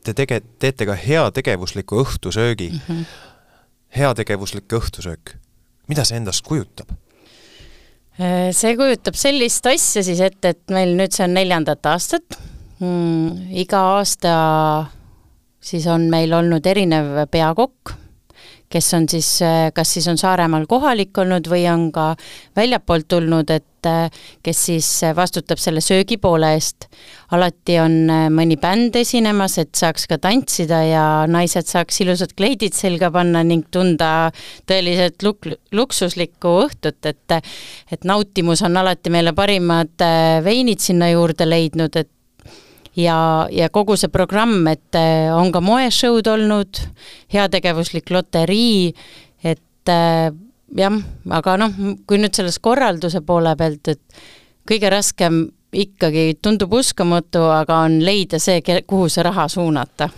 te 0.06 0.14
tege-, 0.16 0.42
teete 0.62 0.86
ka 0.88 0.96
heategevusliku 0.98 2.00
õhtusöögi 2.04 2.70
mm. 2.72 2.80
-hmm. 2.86 3.04
heategevuslik 3.98 4.72
õhtusöök, 4.80 5.36
mida 5.88 6.04
see 6.04 6.20
endast 6.20 6.46
kujutab? 6.46 6.92
Äh, 8.20 8.50
see 8.52 8.74
kujutab 8.76 9.16
sellist 9.16 9.64
asja 9.70 10.02
siis 10.04 10.20
ette, 10.20 10.52
et 10.52 10.72
meil 10.74 10.92
nüüd 10.98 11.14
see 11.16 11.24
on 11.24 11.36
neljandat 11.38 11.86
aastat. 11.88 12.36
Mm,, 12.80 13.48
iga 13.62 13.80
aasta 13.96 14.32
siis 15.60 15.86
on 15.88 16.06
meil 16.12 16.32
olnud 16.36 16.64
erinev 16.68 17.24
peakokk, 17.32 17.94
kes 18.70 18.94
on 18.94 19.08
siis, 19.10 19.28
äh, 19.42 19.72
kas 19.74 19.96
siis 19.96 20.08
on 20.08 20.18
Saaremaal 20.20 20.66
kohalik 20.70 21.18
olnud 21.18 21.50
või 21.50 21.66
on 21.72 21.90
ka 21.92 22.14
väljapoolt 22.56 23.08
tulnud, 23.10 23.50
et 23.50 23.66
Äh, 23.86 24.10
kes 24.44 24.58
siis 24.66 24.88
vastutab 25.16 25.60
selle 25.60 25.80
söögipoole 25.80 26.52
eest. 26.56 26.86
alati 27.30 27.76
on 27.78 27.92
mõni 28.34 28.56
bänd 28.58 28.96
esinemas, 28.98 29.54
et 29.62 29.70
saaks 29.78 30.08
ka 30.10 30.18
tantsida 30.18 30.80
ja 30.82 31.04
naised 31.30 31.68
saaks 31.70 32.00
ilusad 32.02 32.34
kleidid 32.36 32.74
selga 32.74 33.10
panna 33.14 33.44
ning 33.46 33.68
tunda 33.70 34.32
tõeliselt 34.68 35.22
luk-, 35.22 35.52
luksuslikku 35.72 36.56
õhtut, 36.66 36.98
et 37.06 37.36
et 37.92 38.04
nautimus 38.04 38.64
on 38.66 38.76
alati 38.76 39.10
meile 39.14 39.32
parimad 39.32 40.02
veinid 40.44 40.82
sinna 40.82 41.12
juurde 41.12 41.46
leidnud, 41.46 41.96
et 41.96 42.10
ja, 43.02 43.48
ja 43.52 43.68
kogu 43.72 43.96
see 44.00 44.10
programm, 44.12 44.66
et 44.70 44.98
on 45.34 45.52
ka 45.52 45.62
moeshow'd 45.64 46.28
olnud, 46.30 46.82
heategevuslik 47.32 48.10
loterii, 48.10 48.92
et 49.44 49.92
jah, 50.76 50.98
aga 51.30 51.56
noh, 51.60 51.80
kui 52.06 52.20
nüüd 52.20 52.36
selles 52.36 52.60
korralduse 52.62 53.22
poole 53.26 53.54
pealt, 53.58 53.94
et 53.94 54.22
kõige 54.68 54.90
raskem 54.92 55.44
ikkagi 55.72 56.38
tundub 56.42 56.72
uskumatu, 56.72 57.42
aga 57.54 57.84
on 57.86 58.00
leida 58.04 58.40
see, 58.42 58.62
kuhu 58.86 59.08
see 59.08 59.24
raha 59.26 59.48
suunata. 59.48 60.08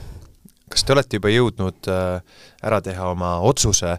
kas 0.72 0.84
te 0.84 0.92
olete 0.94 1.18
juba 1.18 1.28
jõudnud 1.28 1.88
äh, 1.92 2.22
ära 2.64 2.80
teha 2.80 3.10
oma 3.12 3.34
otsuse, 3.44 3.98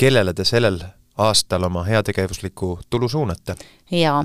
kellele 0.00 0.32
te 0.34 0.44
sellel 0.48 0.80
aastal 1.20 1.66
oma 1.68 1.84
heategevuslikku 1.84 2.78
tulu 2.90 3.08
suunate? 3.08 3.56
jaa, 3.90 4.24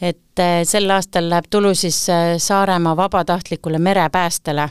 et 0.00 0.40
äh, 0.40 0.62
sel 0.66 0.90
aastal 0.90 1.28
läheb 1.30 1.46
tulu 1.50 1.74
siis 1.74 2.08
äh, 2.10 2.34
Saaremaa 2.38 2.96
vabatahtlikule 2.96 3.78
merepäästele. 3.78 4.68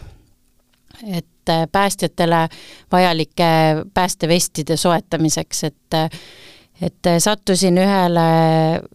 Et 1.07 1.49
äh, 1.49 1.67
päästjatele 1.71 2.47
vajalike 2.91 3.43
päästevestide 3.93 4.77
soetamiseks, 4.77 5.63
et 5.63 5.99
et 6.81 7.07
sattusin 7.19 7.77
ühele 7.77 8.23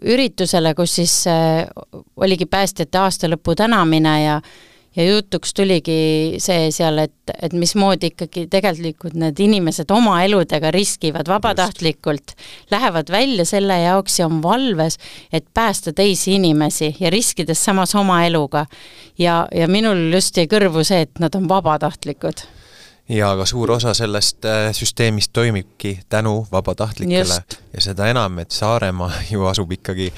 üritusele, 0.02 0.74
kus 0.74 0.96
siis 0.98 1.12
oligi 2.16 2.46
päästjate 2.46 2.98
aastalõpu 2.98 3.54
tänamine 3.56 4.14
ja 4.22 4.40
ja 4.98 5.06
jutuks 5.06 5.54
tuligi 5.54 5.98
see 6.42 6.68
seal, 6.74 6.98
et, 7.04 7.32
et 7.42 7.54
mismoodi 7.54 8.10
ikkagi 8.12 8.46
tegelikult 8.50 9.14
need 9.18 9.38
inimesed 9.44 9.90
oma 9.94 10.18
eludega 10.26 10.72
riskivad 10.74 11.30
vabatahtlikult, 11.30 12.34
lähevad 12.74 13.12
välja 13.14 13.46
selle 13.48 13.78
jaoks 13.84 14.18
ja 14.18 14.26
on 14.26 14.42
valves, 14.42 14.98
et 15.32 15.46
päästa 15.54 15.94
teisi 15.94 16.34
inimesi 16.38 16.94
ja 17.00 17.14
riskides 17.14 17.64
samas 17.64 17.94
oma 17.94 18.24
eluga. 18.26 18.66
ja, 19.18 19.46
ja 19.54 19.68
minul 19.68 20.08
just 20.12 20.36
jäi 20.36 20.50
kõrvu 20.50 20.84
see, 20.84 21.06
et 21.06 21.22
nad 21.22 21.34
on 21.38 21.48
vabatahtlikud 21.48 22.57
ja 23.08 23.30
ka 23.38 23.46
suur 23.48 23.70
osa 23.72 23.94
sellest 23.96 24.44
äh, 24.44 24.68
süsteemist 24.76 25.32
toimibki 25.32 26.00
tänu 26.08 26.46
vabatahtlikele 26.52 27.18
Just. 27.18 27.56
ja 27.72 27.80
seda 27.80 28.08
enam, 28.10 28.38
et 28.42 28.50
Saaremaa 28.52 29.12
ju 29.32 29.46
asub 29.48 29.72
ikkagi 29.72 30.10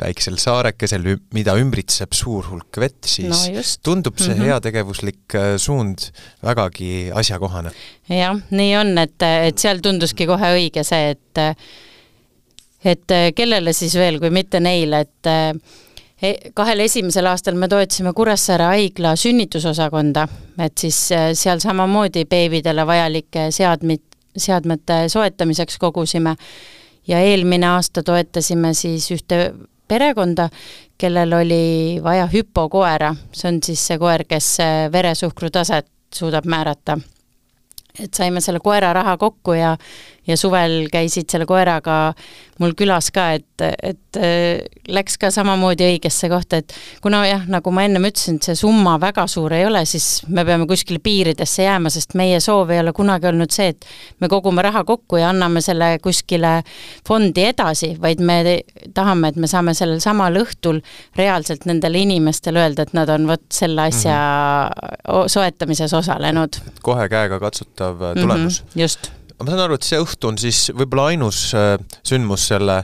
väiksel 0.00 0.38
saarekesel, 0.40 1.06
mida 1.34 1.56
ümbritseb 1.58 2.14
suur 2.14 2.46
hulk 2.50 2.80
vett, 2.80 3.00
siis 3.06 3.30
no 3.30 3.64
tundub 3.82 4.18
see 4.18 4.34
mm 4.34 4.40
-hmm. 4.40 4.52
heategevuslik 4.52 5.34
äh, 5.34 5.56
suund 5.56 6.10
vägagi 6.44 7.10
asjakohane. 7.14 7.70
jah, 8.08 8.38
nii 8.50 8.76
on, 8.76 8.98
et, 8.98 9.22
et 9.22 9.58
seal 9.58 9.82
tunduski 9.82 10.26
kohe 10.26 10.54
õige 10.60 10.84
see, 10.84 11.10
et 11.10 11.42
et 12.86 13.12
kellele 13.34 13.72
siis 13.72 13.94
veel, 13.94 14.20
kui 14.20 14.30
mitte 14.30 14.60
neile, 14.60 15.00
et 15.00 15.28
kahel 16.54 16.80
esimesel 16.80 17.26
aastal 17.28 17.58
me 17.60 17.68
toetasime 17.68 18.12
Kuressaare 18.16 18.70
haigla 18.70 19.16
sünnitusosakonda, 19.20 20.26
et 20.64 20.78
siis 20.78 21.12
äh, 21.12 21.30
seal 21.36 21.60
samamoodi 21.60 22.24
beebidele 22.24 22.86
vajalike 22.86 23.50
seadmid, 23.52 24.02
seadmete 24.36 25.06
soetamiseks 25.12 25.78
kogusime 25.78 26.36
ja 27.08 27.20
eelmine 27.20 27.68
aasta 27.68 28.02
toetasime 28.02 28.72
siis 28.74 29.10
ühte 29.12 29.52
perekonda, 29.88 30.48
kellel 30.98 31.32
oli 31.36 32.00
vaja 32.02 32.26
hüpokoera, 32.32 33.12
see 33.32 33.52
on 33.52 33.60
siis 33.62 33.84
see 33.86 34.00
koer, 34.00 34.24
kes 34.28 34.56
äh, 34.64 34.86
veresuhkru 34.92 35.52
taset 35.52 35.90
suudab 36.14 36.48
määrata. 36.48 36.98
et 38.00 38.14
saime 38.14 38.40
selle 38.40 38.60
koera 38.60 38.92
raha 38.92 39.16
kokku 39.16 39.52
ja 39.52 39.76
ja 40.26 40.36
suvel 40.36 40.88
käisid 40.92 41.30
selle 41.30 41.46
koeraga 41.46 42.14
mul 42.62 42.72
külas 42.76 43.10
ka, 43.12 43.26
et, 43.36 43.64
et 43.84 44.18
äh, 44.18 44.62
läks 44.88 45.18
ka 45.20 45.30
samamoodi 45.34 45.84
õigesse 45.86 46.28
kohta, 46.32 46.60
et 46.62 46.72
kuna 47.04 47.22
jah, 47.28 47.44
nagu 47.50 47.72
ma 47.74 47.84
ennem 47.86 48.08
ütlesin, 48.08 48.38
et 48.38 48.48
see 48.48 48.58
summa 48.58 48.96
väga 49.02 49.26
suur 49.30 49.52
ei 49.56 49.66
ole, 49.68 49.82
siis 49.88 50.24
me 50.32 50.44
peame 50.46 50.68
kuskile 50.68 51.00
piiridesse 51.04 51.66
jääma, 51.66 51.92
sest 51.92 52.16
meie 52.18 52.40
soov 52.44 52.72
ei 52.72 52.80
ole 52.80 52.94
kunagi 52.96 53.28
olnud 53.30 53.52
see, 53.52 53.74
et 53.74 53.88
me 54.24 54.30
kogume 54.32 54.64
raha 54.64 54.84
kokku 54.88 55.20
ja 55.20 55.30
anname 55.34 55.60
selle 55.64 55.96
kuskile 56.04 56.58
fondi 57.06 57.44
edasi, 57.50 57.92
vaid 58.00 58.24
me 58.24 58.40
tahame, 58.96 59.32
et 59.32 59.40
me 59.40 59.50
saame 59.50 59.76
sellel 59.76 60.00
samal 60.04 60.40
õhtul 60.40 60.80
reaalselt 61.18 61.68
nendele 61.68 62.06
inimestele 62.06 62.64
öelda, 62.64 62.86
et 62.86 62.96
nad 62.96 63.12
on 63.12 63.28
vot 63.28 63.44
selle 63.52 63.88
asja 63.90 64.16
mm 64.16 65.12
-hmm. 65.12 65.28
soetamises 65.28 65.92
osalenud. 65.92 66.56
kohe 66.82 67.08
käega 67.08 67.40
katsutav 67.40 68.00
tulemus 68.14 68.62
mm. 68.62 68.68
-hmm, 68.68 68.80
just 68.80 69.10
ma 69.40 69.52
saan 69.52 69.62
aru, 69.66 69.76
et 69.76 69.86
see 69.86 69.98
õhtu 70.00 70.30
on 70.30 70.38
siis 70.40 70.66
võib-olla 70.72 71.10
ainus 71.12 71.40
äh, 71.56 71.76
sündmus 72.06 72.46
selle 72.50 72.80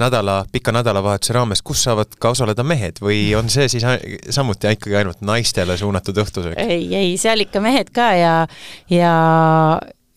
nädala, 0.00 0.40
pika 0.52 0.72
nädalavahetuse 0.74 1.34
raames, 1.36 1.62
kus 1.66 1.82
saavad 1.88 2.14
ka 2.20 2.32
osaleda 2.36 2.64
mehed 2.66 3.00
või 3.02 3.32
on 3.38 3.50
see 3.52 3.68
siis 3.72 3.86
samuti 4.34 4.70
ikkagi 4.76 4.98
ainult 5.00 5.22
naistele 5.26 5.78
suunatud 5.80 6.22
õhtusöök? 6.22 6.58
ei, 6.62 6.86
ei, 6.94 7.14
seal 7.20 7.42
ikka 7.46 7.62
mehed 7.64 7.90
ka 7.94 8.10
ja, 8.18 8.34
ja 8.92 9.14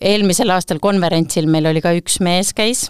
eelmisel 0.01 0.53
aastal 0.53 0.81
konverentsil 0.83 1.49
meil 1.49 1.71
oli 1.71 1.83
ka 1.83 1.95
üks 1.97 2.19
mees 2.23 2.53
käis 2.57 2.89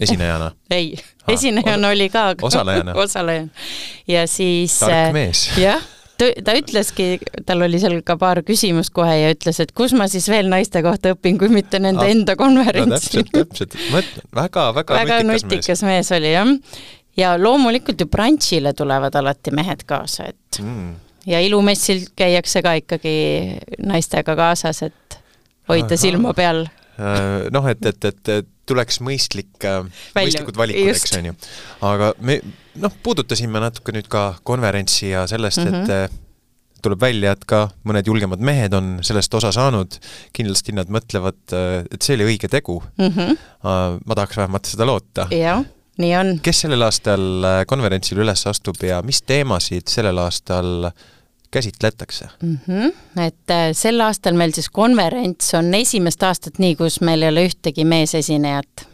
esinejana? 0.00 0.50
ei, 0.74 0.94
esinejana 1.30 1.94
oli 1.94 2.10
ka 2.12 2.32
osalejana 2.42 2.96
osalejana. 2.98 3.66
ja 4.10 4.26
siis 4.30 4.80
tark 4.82 5.14
mees. 5.14 5.48
jah 5.60 5.93
ta 6.18 6.54
ütleski, 6.58 7.06
tal 7.46 7.64
oli 7.66 7.80
seal 7.82 7.96
ka 8.06 8.16
paar 8.20 8.40
küsimust 8.46 8.92
kohe 8.94 9.14
ja 9.18 9.32
ütles, 9.34 9.60
et 9.62 9.72
kus 9.76 9.94
ma 9.96 10.06
siis 10.10 10.26
veel 10.30 10.50
naiste 10.52 10.82
kohta 10.84 11.14
õpin, 11.14 11.38
kui 11.40 11.50
mitte 11.52 11.80
nende 11.82 12.04
ah, 12.06 12.12
enda 12.12 12.36
konverentsi 12.40 13.22
no,. 13.22 13.24
täpselt, 13.24 13.32
täpselt, 13.34 13.78
ma 13.92 14.02
ütlen, 14.04 14.28
väga, 14.40 14.68
väga, 14.78 15.18
nutikas, 15.26 15.82
mees. 15.82 15.86
mees 15.90 16.12
oli 16.18 16.32
jah. 16.34 16.54
ja 17.20 17.34
loomulikult 17.40 18.00
ju 18.04 18.08
brunchile 18.10 18.74
tulevad 18.76 19.18
alati 19.20 19.54
mehed 19.54 19.84
kaasa, 19.88 20.30
et 20.34 20.62
mm. 20.62 20.94
ja 21.30 21.42
ilumessil 21.44 22.06
käiakse 22.16 22.62
ka 22.64 22.78
ikkagi 22.82 23.16
naistega 23.82 24.38
kaasas, 24.38 24.84
et 24.90 25.20
hoida 25.70 25.94
Aha. 25.94 26.02
silma 26.06 26.34
peal 26.36 26.66
äh, 26.66 27.48
noh, 27.54 27.70
et, 27.70 27.86
et, 27.90 28.10
et 28.10 28.52
tuleks 28.68 29.00
mõistlik, 29.04 29.56
äh, 29.66 29.82
mõistlikud 30.16 30.56
valikud, 30.56 30.92
eks 30.94 31.18
on 31.18 31.32
ju. 31.32 31.40
aga 31.90 32.12
me 32.24 32.40
noh, 32.82 32.92
puudutasime 33.02 33.62
natuke 33.62 33.94
nüüd 33.94 34.08
ka 34.10 34.34
konverentsi 34.46 35.10
ja 35.12 35.26
sellest 35.30 35.62
mm, 35.62 35.66
-hmm. 35.66 35.82
et 35.82 35.88
mhm. 35.88 36.18
äh, 36.18 36.20
tuleb 36.84 37.00
välja, 37.00 37.32
et 37.32 37.44
ka 37.48 37.68
mõned 37.88 38.06
julgemad 38.06 38.42
mehed 38.44 38.74
on 38.76 38.98
sellest 39.02 39.34
osa 39.34 39.52
saanud, 39.56 39.96
kindlasti 40.36 40.74
nad 40.76 40.90
mõtlevad, 40.92 41.40
äh, 41.56 41.80
et 41.90 42.02
see 42.02 42.18
oli 42.18 42.34
õige 42.34 42.50
tegu 42.50 42.82
mm. 42.98 43.08
-hmm. 43.08 43.38
ma 44.06 44.14
tahaks 44.14 44.36
vähemalt 44.36 44.64
seda 44.68 44.86
loota. 44.86 45.26
jah, 45.30 45.64
nii 45.98 46.14
on. 46.16 46.38
kes 46.42 46.64
sellel 46.66 46.82
aastal 46.82 47.48
konverentsil 47.66 48.18
üles 48.18 48.46
astub 48.46 48.82
ja 48.82 49.02
mis 49.02 49.22
teemasid 49.22 49.88
sellel 49.88 50.18
aastal 50.18 50.90
käsitletakse 51.50 52.28
mm? 52.42 52.58
-hmm. 52.68 52.92
Et 53.26 53.76
sel 53.76 54.00
aastal 54.00 54.34
meil 54.34 54.52
siis 54.52 54.68
konverents 54.68 55.54
on 55.54 55.74
esimest 55.74 56.22
aastat 56.22 56.58
nii, 56.58 56.76
kus 56.76 57.00
meil 57.00 57.22
ei 57.22 57.28
ole 57.28 57.46
ühtegi 57.46 57.84
meesesinejat 57.84 58.88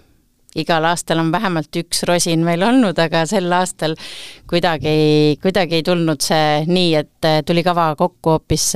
igal 0.59 0.85
aastal 0.85 1.21
on 1.23 1.31
vähemalt 1.33 1.77
üks 1.79 2.03
rosin 2.09 2.43
meil 2.47 2.63
olnud, 2.67 2.99
aga 2.99 3.23
sel 3.31 3.51
aastal 3.55 3.95
kuidagi, 4.51 5.39
kuidagi 5.43 5.79
ei 5.79 5.87
tulnud 5.87 6.23
see 6.25 6.65
nii, 6.67 6.95
et 6.99 7.29
eh, 7.29 7.41
tuli 7.47 7.63
kava 7.67 7.93
kokku 7.99 8.37
hoopis 8.37 8.73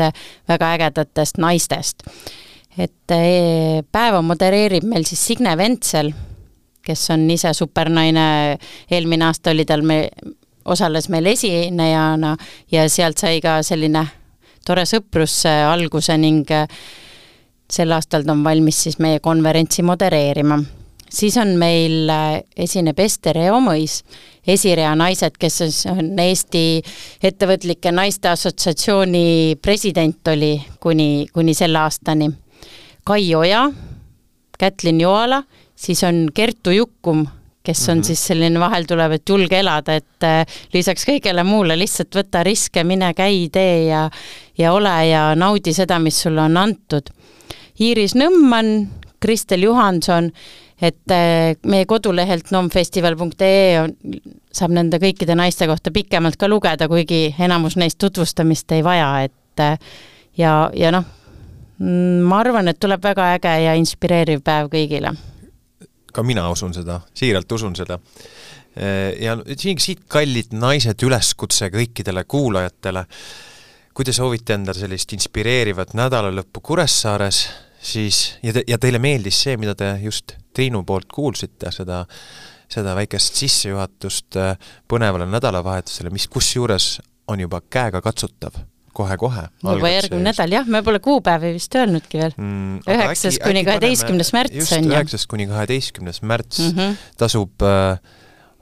väga 0.48 0.72
ägedatest 0.76 1.40
naistest. 1.42 2.06
et 2.78 3.10
eh, 3.14 3.82
päeva 3.92 4.22
modereerib 4.22 4.86
meil 4.86 5.04
siis 5.06 5.26
Signe 5.26 5.56
Ventsel, 5.58 6.12
kes 6.84 7.10
on 7.10 7.28
ise 7.30 7.52
supernaine, 7.54 8.58
eelmine 8.90 9.24
aasta 9.24 9.50
oli 9.50 9.64
tal 9.64 9.82
me, 9.82 10.08
osales 10.64 11.08
meil 11.08 11.26
esinejana 11.26 12.36
ja 12.72 12.88
sealt 12.88 13.18
sai 13.18 13.40
ka 13.40 13.62
selline 13.62 14.06
tore 14.64 14.86
sõprus 14.88 15.42
alguse 15.46 16.16
ning 16.16 16.48
sel 17.70 17.92
aastal 17.92 18.24
ta 18.24 18.32
on 18.32 18.44
valmis 18.44 18.82
siis 18.86 18.98
meie 18.98 19.20
konverentsi 19.20 19.82
modereerima. 19.82 20.58
Siis 21.14 21.36
on 21.40 21.54
meil, 21.58 22.10
esineb 22.56 22.98
Ester 23.00 23.38
Eomõis, 23.38 24.00
esirea 24.46 24.94
naised, 24.98 25.38
kes 25.40 25.86
on 25.90 26.18
Eesti 26.20 26.64
Ettevõtlike 27.24 27.92
Naiste 27.94 28.28
Assotsiatsiooni 28.32 29.56
president 29.62 30.34
oli 30.34 30.56
kuni, 30.80 31.26
kuni 31.32 31.54
selle 31.54 31.80
aastani. 31.84 32.30
Kai 33.04 33.34
Oja, 33.36 33.66
Kätlin 34.58 35.00
Joala, 35.00 35.42
siis 35.76 36.02
on 36.04 36.26
Kertu 36.34 36.70
Jukkum, 36.70 37.26
kes 37.64 37.88
on 37.88 37.96
mm 37.96 38.00
-hmm. 38.00 38.06
siis 38.06 38.26
selline 38.26 38.60
vahel 38.60 38.84
tuleb, 38.84 39.12
et 39.12 39.28
julge 39.28 39.58
elada, 39.58 39.94
et 39.94 40.22
äh, 40.22 40.46
lisaks 40.72 41.04
kõigele 41.08 41.44
muule 41.44 41.78
lihtsalt 41.78 42.14
võta 42.14 42.42
riske, 42.42 42.84
mine 42.84 43.14
käi, 43.14 43.48
tee 43.52 43.84
ja 43.86 44.10
ja 44.58 44.72
ole 44.72 45.06
ja 45.08 45.34
naudi 45.34 45.72
seda, 45.72 45.98
mis 45.98 46.22
sulle 46.22 46.40
on 46.40 46.56
antud. 46.56 47.10
Iiris 47.80 48.14
Nõmman, 48.14 48.88
Kristel 49.20 49.62
Johanson, 49.62 50.30
et 50.84 51.14
äh, 51.14 51.56
meie 51.66 51.86
kodulehelt 51.88 52.52
nomfestival.ee 52.54 53.66
on, 53.80 53.94
saab 54.54 54.74
nende 54.76 55.00
kõikide 55.02 55.36
naiste 55.38 55.68
kohta 55.70 55.92
pikemalt 55.94 56.38
ka 56.40 56.48
lugeda, 56.50 56.88
kuigi 56.90 57.28
enamus 57.38 57.78
neist 57.80 57.98
tutvustamist 58.02 58.72
ei 58.76 58.84
vaja, 58.86 59.10
et 59.28 59.64
äh, 59.64 59.78
ja, 60.38 60.56
ja 60.76 60.94
noh, 60.94 61.06
mm, 61.78 62.24
ma 62.28 62.42
arvan, 62.44 62.68
et 62.70 62.80
tuleb 62.82 63.04
väga 63.04 63.34
äge 63.38 63.54
ja 63.66 63.78
inspireeriv 63.78 64.44
päev 64.44 64.72
kõigile 64.72 65.14
ka 66.14 66.22
mina 66.22 66.46
usun 66.50 66.74
seda, 66.74 67.00
siiralt 67.16 67.52
usun 67.52 67.74
seda. 67.76 67.98
ja 69.20 69.36
siin, 69.58 69.78
siit 69.78 70.04
kallid 70.10 70.54
naised, 70.54 71.02
üleskutse 71.06 71.68
kõikidele 71.74 72.24
kuulajatele, 72.26 73.04
kui 73.94 74.06
te 74.06 74.14
soovite 74.14 74.56
endale 74.56 74.78
sellist 74.78 75.12
inspireerivat 75.14 75.94
nädalalõppu 75.94 76.62
Kuressaares, 76.70 77.44
siis, 77.84 78.38
ja 78.42 78.54
te, 78.56 78.64
ja 78.68 78.78
teile 78.80 79.00
meeldis 79.02 79.42
see, 79.44 79.56
mida 79.60 79.76
te 79.78 79.94
just 80.02 80.36
Triinu 80.54 80.84
poolt 80.86 81.10
kuulsite, 81.12 81.72
seda, 81.74 82.04
seda 82.70 82.94
väikest 82.96 83.40
sissejuhatust 83.40 84.38
äh, 84.40 84.54
põnevale 84.90 85.26
nädalavahetusele, 85.30 86.12
mis 86.14 86.28
kusjuures 86.30 86.98
on 87.28 87.42
juba 87.42 87.60
käegakatsutav 87.72 88.60
kohe-kohe. 88.94 89.48
juba 89.62 89.90
järgmine 89.90 90.28
nädal, 90.30 90.52
jah, 90.54 90.68
me 90.70 90.82
pole 90.86 91.00
kuupäevi 91.02 91.54
vist 91.56 91.74
öelnudki 91.74 92.20
veel 92.20 92.36
mm,. 92.36 92.84
üheksas 92.94 93.40
kuni 93.42 93.64
kaheteistkümnes 93.66 94.30
märts 94.36 94.72
on 94.76 94.86
ju. 94.86 94.92
üheksas 94.94 95.26
kuni 95.30 95.48
kaheteistkümnes 95.50 96.22
märts 96.22 96.60
mm 96.62 96.78
-hmm. 96.78 97.02
tasub 97.18 97.66
äh, 97.66 97.98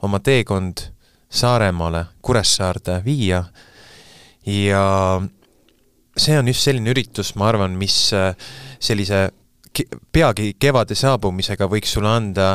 oma 0.01 0.19
teekond 0.19 0.89
Saaremaale, 1.33 2.05
Kuressaarde 2.21 3.01
viia 3.05 3.43
ja 4.45 5.21
see 6.17 6.37
on 6.37 6.47
just 6.47 6.61
selline 6.61 6.91
üritus, 6.93 7.33
ma 7.39 7.47
arvan, 7.49 7.77
mis 7.77 7.97
äh, 8.13 8.35
sellise 8.83 9.29
peagi 10.13 10.51
kevade 10.59 10.95
saabumisega 10.97 11.65
võiks 11.71 11.95
sulle 11.95 12.11
anda 12.11 12.49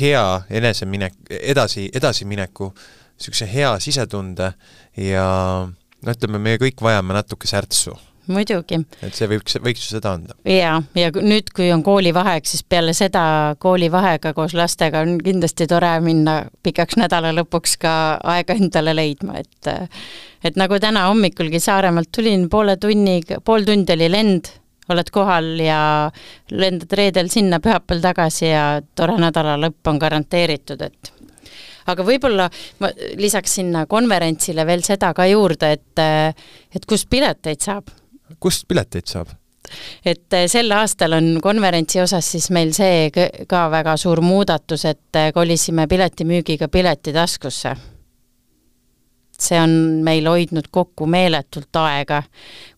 hea 0.00 0.24
eneseminek, 0.50 1.14
edasi, 1.30 1.86
edasimineku, 1.94 2.72
niisuguse 3.14 3.46
hea 3.52 3.76
sisetunde 3.82 4.50
ja 4.98 5.28
no 5.68 6.16
ütleme, 6.16 6.42
me 6.42 6.56
kõik 6.58 6.82
vajame 6.82 7.14
natuke 7.14 7.46
särtsu 7.46 7.94
muidugi. 8.26 8.78
et 9.02 9.14
see 9.16 9.28
võiks, 9.28 9.58
võiks 9.62 9.84
ju 9.84 9.96
seda 9.96 10.14
anda. 10.16 10.36
jaa, 10.48 10.78
ja 10.96 11.10
nüüd, 11.14 11.50
kui 11.54 11.70
on 11.74 11.84
koolivaheaeg, 11.86 12.46
siis 12.48 12.64
peale 12.68 12.94
seda 12.96 13.54
koolivaheaega 13.62 14.34
koos 14.36 14.54
lastega 14.56 15.02
on 15.04 15.18
kindlasti 15.24 15.68
tore 15.70 15.92
minna 16.04 16.40
pikaks 16.64 16.98
nädalalõpuks 17.00 17.76
ka 17.84 17.94
aega 18.34 18.56
endale 18.58 18.96
leidma, 18.96 19.40
et 19.44 19.72
et 20.44 20.60
nagu 20.60 20.78
täna 20.80 21.06
hommikulgi 21.08 21.60
Saaremaalt 21.60 22.10
tulin, 22.12 22.48
poole 22.52 22.76
tunniga, 22.80 23.40
pool 23.44 23.64
tundi 23.68 23.94
oli 23.96 24.10
lend, 24.12 24.50
oled 24.92 25.10
kohal 25.12 25.50
ja 25.60 25.80
lendad 26.52 26.92
reedel 26.92 27.30
sinna, 27.32 27.60
pühapäeval 27.64 28.02
tagasi 28.04 28.48
ja 28.50 28.64
tore 28.96 29.16
nädalalõpp 29.20 29.92
on 29.92 30.00
garanteeritud, 30.02 30.82
et 30.84 31.12
aga 31.90 32.04
võib-olla 32.06 32.48
ma 32.80 32.90
lisaks 33.20 33.58
sinna 33.60 33.86
konverentsile 33.90 34.66
veel 34.66 34.84
seda 34.86 35.12
ka 35.16 35.26
juurde, 35.30 35.72
et 35.76 36.04
et 36.74 36.86
kust 36.88 37.08
pileteid 37.10 37.64
saab? 37.64 37.88
kust 38.40 38.68
pileteid 38.68 39.08
saab? 39.08 39.32
et 40.04 40.38
sel 40.50 40.72
aastal 40.76 41.16
on 41.16 41.38
konverentsi 41.42 42.00
osas 42.02 42.28
siis 42.36 42.50
meil 42.54 42.72
see 42.76 43.08
ka 43.48 43.64
väga 43.72 43.96
suur 44.00 44.20
muudatus, 44.24 44.84
et 44.84 45.20
kolisime 45.34 45.88
piletimüügiga 45.88 46.68
Piletitaskusse. 46.68 47.74
See 49.40 49.58
on 49.60 50.02
meil 50.06 50.26
hoidnud 50.30 50.68
kokku 50.70 51.06
meeletult 51.10 51.76
aega. 51.80 52.22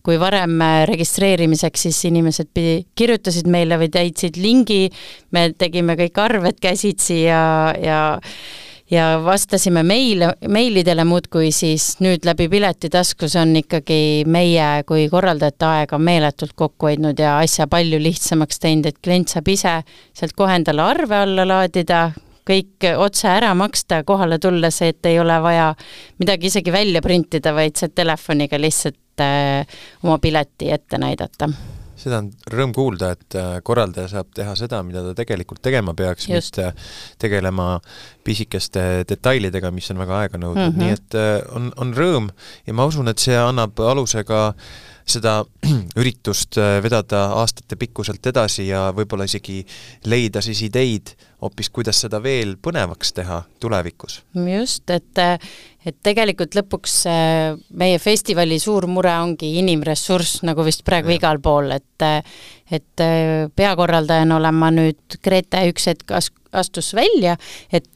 kui 0.03 0.19
varem 0.19 0.61
registreerimiseks 0.87 1.81
siis 1.87 2.05
inimesed 2.07 2.47
pidi, 2.53 2.85
kirjutasid 2.95 3.47
meile 3.51 3.75
või 3.77 3.89
täitsid 3.91 4.37
lingi, 4.39 4.87
me 5.31 5.49
tegime 5.57 5.97
kõik 5.99 6.21
arved 6.23 6.61
käsitsi 6.63 7.23
ja, 7.25 7.73
ja 7.81 7.99
ja 8.91 9.21
vastasime 9.23 9.83
meile, 9.83 10.31
meilidele 10.47 11.03
muudkui, 11.07 11.51
siis 11.51 11.97
nüüd 12.03 12.25
läbi 12.27 12.47
Piletitaskus 12.51 13.35
on 13.39 13.55
ikkagi 13.59 14.23
meie 14.27 14.83
kui 14.87 15.07
korraldajate 15.11 15.67
aega 15.67 15.99
meeletult 15.99 16.55
kokku 16.55 16.89
hoidnud 16.89 17.19
ja 17.19 17.37
asja 17.41 17.67
palju 17.67 17.99
lihtsamaks 18.01 18.63
teinud, 18.63 18.87
et 18.87 19.01
klient 19.03 19.33
saab 19.33 19.51
ise 19.51 19.73
sealt 20.15 20.37
kohe 20.37 20.55
endale 20.55 20.85
arve 20.85 21.19
alla 21.19 21.47
laadida, 21.47 22.07
kõik 22.47 22.87
otse 22.97 23.29
ära 23.31 23.53
maksta 23.57 24.03
kohale 24.07 24.39
tulles, 24.39 24.81
et 24.85 25.05
ei 25.09 25.19
ole 25.19 25.39
vaja 25.43 25.71
midagi 26.21 26.51
isegi 26.51 26.73
välja 26.73 27.01
printida, 27.03 27.53
vaid 27.55 27.77
saad 27.79 27.95
telefoniga 27.97 28.59
lihtsalt 28.61 29.23
äh, 29.23 29.81
oma 30.03 30.17
pileti 30.23 30.71
ette 30.73 30.99
näidata. 31.01 31.49
Seda 31.97 32.19
on 32.21 32.27
rõõm 32.53 32.73
kuulda, 32.77 33.09
et 33.15 33.35
äh, 33.39 33.55
korraldaja 33.65 34.11
saab 34.11 34.29
teha 34.37 34.53
seda, 34.59 34.83
mida 34.85 35.01
ta 35.01 35.15
tegelikult 35.17 35.63
tegema 35.65 35.95
peaks, 35.97 36.27
mitte 36.29 36.69
tegelema 37.19 37.79
pisikeste 38.27 38.83
detailidega, 39.09 39.71
mis 39.73 39.89
on 39.91 40.03
väga 40.03 40.19
aeganõudvad 40.25 40.69
mm, 40.69 40.75
-hmm. 40.75 40.83
nii 40.83 40.97
et 40.99 41.17
äh, 41.17 41.39
on, 41.57 41.71
on 41.81 41.95
rõõm 41.97 42.29
ja 42.67 42.77
ma 42.77 42.85
usun, 42.85 43.09
et 43.09 43.23
see 43.23 43.37
annab 43.37 43.81
aluse 43.81 44.23
ka 44.27 44.51
seda 45.07 45.39
üritust 46.01 46.57
äh, 46.59 46.77
vedada 46.83 47.23
aastatepikkuselt 47.41 48.29
edasi 48.31 48.67
ja 48.69 48.87
võib-olla 48.95 49.27
isegi 49.27 49.61
leida 50.09 50.43
siis 50.43 50.61
ideid 50.67 51.13
hoopis, 51.41 51.69
kuidas 51.73 52.01
seda 52.03 52.19
veel 52.23 52.55
põnevaks 52.61 53.13
teha 53.17 53.41
tulevikus. 53.61 54.21
just, 54.51 54.89
et, 54.89 55.23
et 55.85 55.97
tegelikult 56.03 56.57
lõpuks 56.57 56.99
äh, 57.11 57.57
meie 57.77 57.99
festivali 58.03 58.59
suur 58.59 58.87
mure 58.91 59.13
ongi 59.21 59.55
inimressurss, 59.61 60.41
nagu 60.47 60.65
vist 60.67 60.83
praegu 60.87 61.13
ja. 61.13 61.21
igal 61.21 61.41
pool, 61.43 61.71
et 61.75 62.07
et 62.67 63.03
äh, 63.03 63.47
peakorraldajana 63.55 64.39
olen 64.41 64.57
ma 64.57 64.71
nüüd, 64.75 65.19
Grete 65.23 65.63
üks 65.71 65.87
hetk 65.87 66.17
astus 66.17 66.91
välja, 66.97 67.37
et 67.71 67.95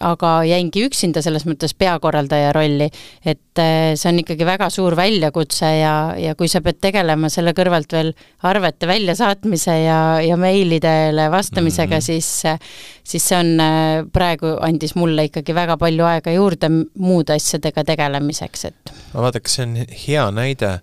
aga 0.00 0.30
jäingi 0.48 0.84
üksinda 0.88 1.20
selles 1.24 1.44
mõttes 1.48 1.74
peakorraldaja 1.78 2.54
rolli, 2.56 2.88
et 3.24 3.60
eh, 3.60 3.92
see 4.00 4.08
on 4.10 4.20
ikkagi 4.22 4.46
väga 4.48 4.70
suur 4.72 4.96
väljakutse 4.96 5.68
ja, 5.76 5.94
ja 6.16 6.34
kui 6.38 6.48
sa 6.48 6.62
pead 6.64 6.80
tegelema 6.80 7.28
selle 7.32 7.52
kõrvalt 7.56 7.92
veel 7.92 8.12
arvete 8.48 8.88
väljasaatmise 8.88 9.76
ja, 9.82 10.00
ja 10.24 10.38
meilidele 10.40 11.28
vastamisega 11.32 11.98
mm, 11.98 12.00
-hmm. 12.00 12.06
siis 12.06 13.04
siis 13.10 13.28
see 13.28 13.38
on, 13.38 13.52
eh, 13.60 14.04
praegu 14.12 14.54
andis 14.64 14.94
mulle 14.96 15.28
ikkagi 15.28 15.54
väga 15.54 15.76
palju 15.80 16.08
aega 16.08 16.32
juurde 16.32 16.70
muude 16.94 17.36
asjadega 17.36 17.84
tegelemiseks, 17.84 18.64
et 18.64 18.94
no 19.14 19.26
vaadake, 19.26 19.52
see 19.52 19.66
on 19.66 19.76
hea 20.06 20.30
näide, 20.30 20.78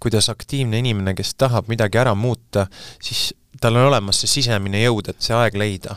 kuidas 0.00 0.28
aktiivne 0.28 0.78
inimene, 0.78 1.14
kes 1.14 1.34
tahab 1.34 1.68
midagi 1.72 1.98
ära 1.98 2.14
muuta, 2.14 2.66
siis 3.02 3.32
tal 3.60 3.76
on 3.76 3.88
olemas 3.88 4.20
see 4.20 4.38
sisemine 4.38 4.82
jõud, 4.84 5.08
et 5.10 5.24
see 5.24 5.34
aeg 5.34 5.56
leida 5.58 5.96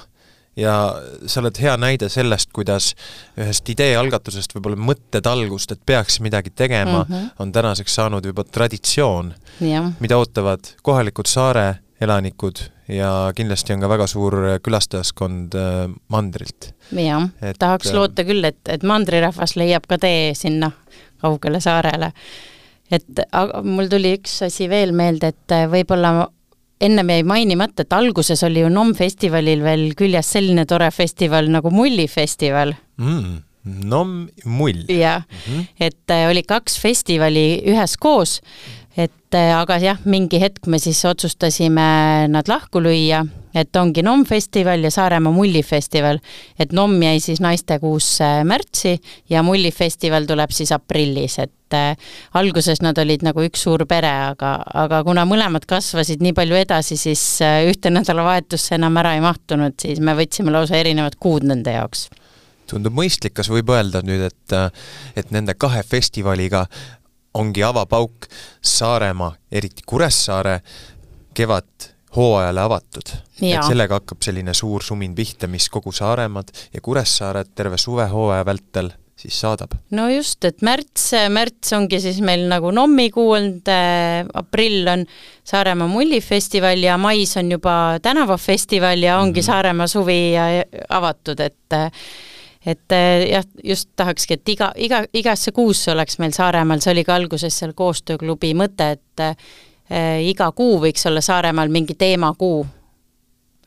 ja 0.55 0.95
sa 1.25 1.39
oled 1.41 1.59
hea 1.61 1.75
näide 1.79 2.09
sellest, 2.09 2.49
kuidas 2.53 2.91
ühest 3.39 3.69
ideealgatusest, 3.71 4.55
võib-olla 4.55 4.79
mõttetalgust, 4.89 5.71
et 5.71 5.85
peaks 5.85 6.19
midagi 6.19 6.51
tegema 6.55 7.05
mm, 7.05 7.13
-hmm. 7.13 7.29
on 7.39 7.51
tänaseks 7.51 7.95
saanud 7.95 8.25
juba 8.25 8.43
traditsioon, 8.43 9.33
mida 9.99 10.17
ootavad 10.17 10.75
kohalikud 10.83 11.25
saare 11.25 11.75
elanikud 12.01 12.59
ja 12.91 13.31
kindlasti 13.35 13.73
on 13.73 13.83
ka 13.83 13.89
väga 13.89 14.07
suur 14.07 14.35
külastajaskond 14.63 15.55
äh, 15.55 15.89
mandrilt. 16.07 16.73
jah, 16.91 17.29
tahaks 17.59 17.91
äh, 17.91 17.95
loota 17.95 18.25
küll, 18.27 18.43
et, 18.43 18.59
et 18.67 18.83
mandrirahvas 18.83 19.55
leiab 19.55 19.87
ka 19.87 19.97
tee 20.01 20.33
sinna 20.37 20.71
kaugele 21.21 21.61
saarele. 21.61 22.11
et 22.91 23.23
aga 23.31 23.61
mul 23.63 23.87
tuli 23.87 24.15
üks 24.17 24.41
asi 24.45 24.69
veel 24.69 24.91
meelde, 24.91 25.31
et 25.31 25.55
äh, 25.55 25.67
võib-olla 25.71 26.27
ennem 26.81 27.13
jäi 27.13 27.23
mainimata, 27.27 27.85
et 27.85 27.93
alguses 27.93 28.43
oli 28.47 28.63
ju 28.63 28.69
NOM 28.73 28.93
festivalil 28.97 29.63
veel 29.65 29.91
küljes 29.97 30.33
selline 30.35 30.65
tore 30.69 30.89
festival 30.91 31.49
nagu 31.53 31.71
Mullifestival 31.73 32.73
mm,. 32.97 33.39
NOM 33.85 34.13
Mull. 34.45 34.85
jah 34.89 35.21
mm, 35.21 35.53
-hmm. 35.53 35.65
et 35.79 36.09
äh, 36.09 36.29
oli 36.29 36.43
kaks 36.43 36.79
festivali 36.79 37.61
üheskoos, 37.65 38.41
et 38.97 39.33
äh, 39.33 39.53
aga 39.59 39.77
jah, 39.77 39.97
mingi 40.05 40.39
hetk 40.41 40.67
me 40.67 40.79
siis 40.79 41.05
otsustasime 41.05 42.27
nad 42.27 42.47
lahku 42.47 42.79
lüüa 42.79 43.25
et 43.55 43.75
ongi 43.75 44.03
NOM 44.05 44.25
festival 44.25 44.83
ja 44.83 44.91
Saaremaa 44.91 45.33
mullifestival. 45.33 46.19
et 46.59 46.71
NOM 46.71 47.01
jäi 47.03 47.19
siis 47.19 47.41
naistekuusse 47.41 48.43
märtsi 48.43 48.97
ja 49.29 49.43
mullifestival 49.43 50.25
tuleb 50.25 50.51
siis 50.51 50.71
aprillis, 50.71 51.39
et 51.39 51.73
äh, 51.73 51.97
alguses 52.33 52.81
nad 52.81 52.97
olid 52.97 53.25
nagu 53.25 53.43
üks 53.45 53.63
suur 53.67 53.85
pere, 53.85 54.11
aga, 54.31 54.55
aga 54.73 55.03
kuna 55.03 55.25
mõlemad 55.25 55.65
kasvasid 55.67 56.23
nii 56.23 56.33
palju 56.37 56.55
edasi, 56.61 56.97
siis 56.97 57.23
äh, 57.45 57.61
ühte 57.69 57.93
nädalavahetusse 57.93 58.75
enam 58.79 58.97
ära 58.97 59.15
ei 59.15 59.21
mahtunud, 59.25 59.77
siis 59.81 59.99
me 59.99 60.15
võtsime 60.17 60.53
lausa 60.53 60.79
erinevad 60.79 61.19
kuud 61.19 61.47
nende 61.47 61.77
jaoks 61.77 62.09
tundub 62.71 62.95
mõistlik, 62.95 63.33
kas 63.35 63.49
võib 63.51 63.67
öelda 63.73 63.99
nüüd, 64.05 64.21
et, 64.29 64.55
äh, 64.55 64.69
et 65.19 65.31
nende 65.35 65.57
kahe 65.59 65.83
festivaliga 65.83 66.65
ongi 67.33 67.63
avapauk 67.63 68.27
Saaremaa, 68.61 69.35
eriti 69.51 69.83
Kuressaare 69.85 70.59
kevad 71.33 71.90
hooajale 72.15 72.61
avatud. 72.61 73.13
et 73.41 73.63
sellega 73.67 73.99
hakkab 74.01 74.21
selline 74.21 74.53
suur 74.53 74.83
sumin 74.83 75.15
pihta, 75.15 75.47
mis 75.47 75.69
kogu 75.69 75.91
Saaremaad 75.91 76.51
ja 76.73 76.81
Kuressaaret 76.81 77.55
terve 77.55 77.77
suvehooaja 77.77 78.45
vältel 78.45 78.91
siis 79.21 79.39
saadab. 79.41 79.75
no 79.91 80.07
just, 80.09 80.43
et 80.47 80.61
märts, 80.65 81.11
märts 81.29 81.73
ongi 81.77 81.99
siis 82.03 82.21
meil 82.25 82.47
nagu 82.49 82.71
NOM-i 82.75 83.09
kuu 83.13 83.31
olnud, 83.37 83.71
aprill 84.41 84.89
on 84.91 85.05
Saaremaa 85.47 85.89
mullifestival 85.91 86.83
ja 86.85 86.97
mais 87.01 87.35
on 87.37 87.51
juba 87.51 87.75
tänavafestival 88.01 89.03
ja 89.03 89.19
ongi 89.19 89.39
mm 89.39 89.43
-hmm. 89.43 89.51
Saaremaa 89.51 89.87
suvi 89.87 90.21
avatud, 90.89 91.39
et 91.39 91.81
et 92.65 92.93
jah, 93.31 93.43
just 93.63 93.89
tahakski, 93.95 94.33
et 94.33 94.49
iga, 94.49 94.71
iga, 94.75 95.03
igasse 95.13 95.51
kuusse 95.51 95.91
oleks 95.91 96.19
meil 96.19 96.31
Saaremaal, 96.31 96.79
see 96.79 96.91
oli 96.91 97.03
ka 97.03 97.15
alguses 97.15 97.57
seal 97.59 97.73
koostööklubi 97.73 98.53
mõte, 98.53 98.91
et 98.91 99.37
iga 99.91 100.51
kuu 100.55 100.79
võiks 100.79 101.03
olla 101.09 101.21
Saaremaal 101.23 101.71
mingi 101.73 101.97
teemakuu. 101.99 102.65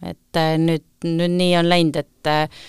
et 0.05 0.37
äh, 0.37 0.57
nüüd, 0.61 0.85
nüüd 1.05 1.33
nii 1.33 1.53
on 1.57 1.69
läinud, 1.69 1.97
et 1.97 2.29
äh, 2.29 2.65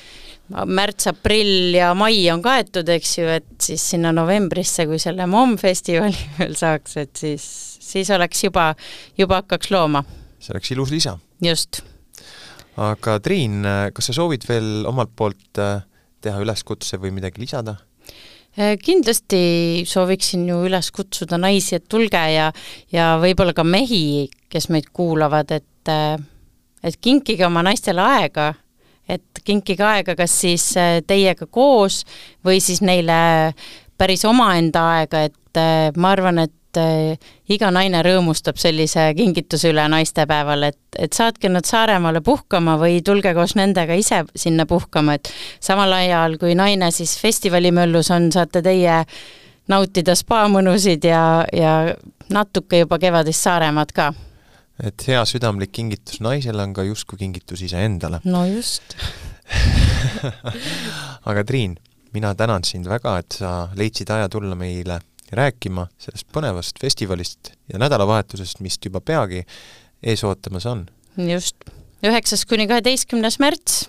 märts, 0.65 1.09
aprill 1.11 1.73
ja 1.75 1.89
mai 1.97 2.21
on 2.31 2.43
kaetud, 2.43 2.87
eks 2.93 3.17
ju, 3.17 3.25
et 3.27 3.49
siis 3.59 3.83
sinna 3.95 4.13
novembrisse, 4.15 4.85
kui 4.87 4.99
selle 5.01 5.27
MOM 5.27 5.57
festivali 5.59 6.15
veel 6.39 6.55
saaks, 6.55 6.95
et 7.01 7.15
siis, 7.19 7.47
siis 7.83 8.11
oleks 8.15 8.45
juba, 8.45 8.69
juba 9.17 9.41
hakkaks 9.41 9.71
looma. 9.73 10.05
see 10.39 10.55
oleks 10.55 10.71
ilus 10.71 10.93
lisa. 10.93 11.17
just. 11.43 11.81
aga 12.77 13.19
Triin, 13.19 13.65
kas 13.95 14.11
sa 14.11 14.15
soovid 14.15 14.47
veel 14.47 14.87
omalt 14.87 15.11
poolt 15.15 15.63
teha 16.23 16.39
üleskutse 16.43 17.01
või 17.01 17.11
midagi 17.17 17.43
lisada? 17.43 17.75
Äh, 18.55 18.77
kindlasti 18.79 19.83
sooviksin 19.83 20.45
ju 20.47 20.61
üles 20.63 20.87
kutsuda 20.95 21.35
naisi, 21.35 21.75
et 21.75 21.89
tulge 21.91 22.21
ja, 22.31 22.45
ja 22.87 23.07
võib-olla 23.19 23.51
ka 23.51 23.65
mehi, 23.67 24.29
kes 24.47 24.69
meid 24.71 24.87
kuulavad, 24.95 25.51
et, 25.51 25.91
äh, 25.91 26.15
et 26.79 26.95
kinkige 27.03 27.43
oma 27.49 27.65
naistele 27.67 27.99
aega, 27.99 28.53
et 29.11 29.43
kinkige 29.43 29.83
aega 29.83 30.15
kas 30.15 30.37
siis 30.45 30.69
äh, 30.79 31.01
teiega 31.03 31.49
koos 31.51 32.05
või 32.47 32.61
siis 32.63 32.79
neile 32.79 33.51
päris 33.99 34.23
omaenda 34.23 34.85
aega, 35.01 35.25
et 35.27 35.59
ma 35.99 36.15
arvan, 36.15 36.39
et 36.47 36.55
et 36.75 37.17
äh, 37.17 37.29
iga 37.55 37.69
naine 37.73 38.01
rõõmustab 38.05 38.59
sellise 38.59 39.07
kingituse 39.17 39.71
üle 39.71 39.85
naistepäeval, 39.91 40.67
et, 40.69 40.79
et 40.99 41.13
saatke 41.13 41.49
nad 41.51 41.65
Saaremaale 41.67 42.21
puhkama 42.25 42.77
või 42.81 43.01
tulge 43.05 43.33
koos 43.37 43.55
nendega 43.55 43.95
ise 43.95 44.23
sinna 44.35 44.65
puhkama, 44.65 45.17
et 45.17 45.31
samal 45.63 45.93
ajal, 45.93 46.37
kui 46.41 46.55
naine 46.55 46.91
siis 46.91 47.17
festivalimöllus 47.21 48.11
on, 48.15 48.31
saate 48.35 48.61
teie 48.65 49.03
nautida 49.71 50.15
spaamõnusid 50.15 51.07
ja, 51.07 51.45
ja 51.53 51.95
natuke 52.33 52.83
juba 52.83 52.99
kevadist 53.01 53.45
Saaremaad 53.45 53.95
ka. 53.95 54.11
et 54.83 55.07
hea 55.07 55.23
südamlik 55.25 55.71
kingitus 55.71 56.19
naisele 56.21 56.63
on 56.63 56.73
ka 56.73 56.83
justkui 56.83 57.17
kingitus 57.17 57.61
iseendale. 57.61 58.19
no 58.25 58.45
just 58.45 58.95
aga 61.29 61.43
Triin, 61.43 61.77
mina 62.13 62.35
tänan 62.35 62.63
sind 62.63 62.87
väga, 62.89 63.19
et 63.19 63.37
sa 63.39 63.69
leidsid 63.75 64.09
aja 64.09 64.29
tulla 64.29 64.55
meile 64.55 64.99
rääkima 65.35 65.87
sellest 66.01 66.27
põnevast 66.33 66.79
festivalist 66.81 67.53
ja 67.71 67.81
nädalavahetusest, 67.81 68.61
mis 68.65 68.79
juba 68.83 69.01
peagi 69.01 69.43
ees 70.03 70.23
ootamas 70.23 70.65
on. 70.69 70.85
just, 71.17 71.67
üheksas 72.05 72.45
kuni 72.49 72.67
kaheteistkümnes 72.71 73.39
märts 73.43 73.85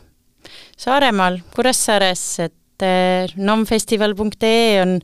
Saaremaal, 0.77 1.41
Kuressaares, 1.55 2.23
et 2.45 2.85
eh, 2.85 3.33
nomfestival.ee 3.37 4.81
on 4.83 4.97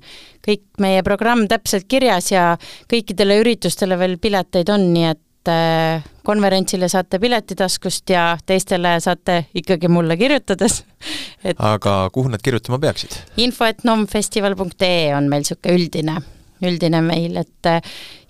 kõik 0.45 0.65
meie 0.83 1.03
programm 1.07 1.47
täpselt 1.51 1.89
kirjas 1.91 2.33
ja 2.33 2.53
kõikidele 2.91 3.41
üritustele 3.43 3.99
veel 4.01 4.19
pileteid 4.23 4.73
on, 4.73 4.91
nii 4.95 5.09
et 5.15 5.23
eh, 5.51 6.05
konverentsile 6.27 6.89
saate 6.89 7.19
pileti 7.23 7.57
taskust 7.59 8.11
ja 8.11 8.37
teistele 8.47 8.95
saate 9.01 9.47
ikkagi 9.55 9.89
mulle 9.89 10.17
kirjutades 10.17 10.83
et 11.45 11.57
aga 11.59 12.11
kuhu 12.13 12.31
nad 12.33 12.43
kirjutama 12.43 12.79
peaksid? 12.83 13.17
info 13.37 13.67
et 13.69 13.85
nomfestival.ee 13.85 15.15
on 15.17 15.29
meil 15.31 15.45
niisugune 15.45 15.77
üldine, 15.79 16.19
üldine 16.63 17.03
meil, 17.05 17.37
et 17.41 17.69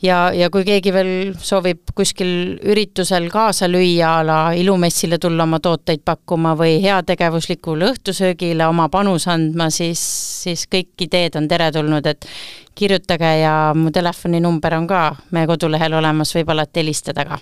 ja, 0.03 0.18
ja 0.35 0.49
kui 0.53 0.64
keegi 0.66 0.92
veel 0.95 1.12
soovib 1.38 1.92
kuskil 1.97 2.59
üritusel 2.62 3.29
kaasa 3.33 3.68
lüüa, 3.71 4.18
a 4.18 4.27
la 4.27 4.40
ilumessile 4.59 5.18
tulla 5.23 5.47
oma 5.47 5.61
tooteid 5.62 6.03
pakkuma 6.05 6.57
või 6.59 6.79
heategevuslikule 6.83 7.92
õhtusöögile 7.92 8.66
oma 8.68 8.88
panuse 8.92 9.31
andma, 9.33 9.71
siis, 9.71 10.03
siis 10.42 10.66
kõik 10.73 11.07
ideed 11.07 11.38
on 11.40 11.49
teretulnud, 11.49 12.07
et 12.07 12.29
kirjutage 12.75 13.33
ja 13.42 13.57
mu 13.77 13.92
telefoninumber 13.95 14.79
on 14.81 14.87
ka 14.90 15.09
meie 15.31 15.49
kodulehel 15.51 16.01
olemas, 16.01 16.35
võib 16.37 16.55
alati 16.55 16.83
helistada 16.83 17.27
ka 17.29 17.40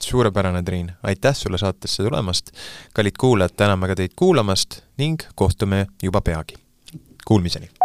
suurepärane, 0.00 0.62
Triin, 0.62 0.92
aitäh 1.02 1.34
sulle 1.34 1.58
saatesse 1.58 2.02
tulemast. 2.02 2.50
kallid 2.94 3.16
kuulajad, 3.18 3.56
täname 3.56 3.88
ka 3.88 3.94
teid 3.94 4.12
kuulamast 4.16 4.80
ning 4.98 5.20
kohtume 5.34 5.86
juba 6.02 6.20
peagi. 6.20 6.54
Kuulmiseni! 7.24 7.75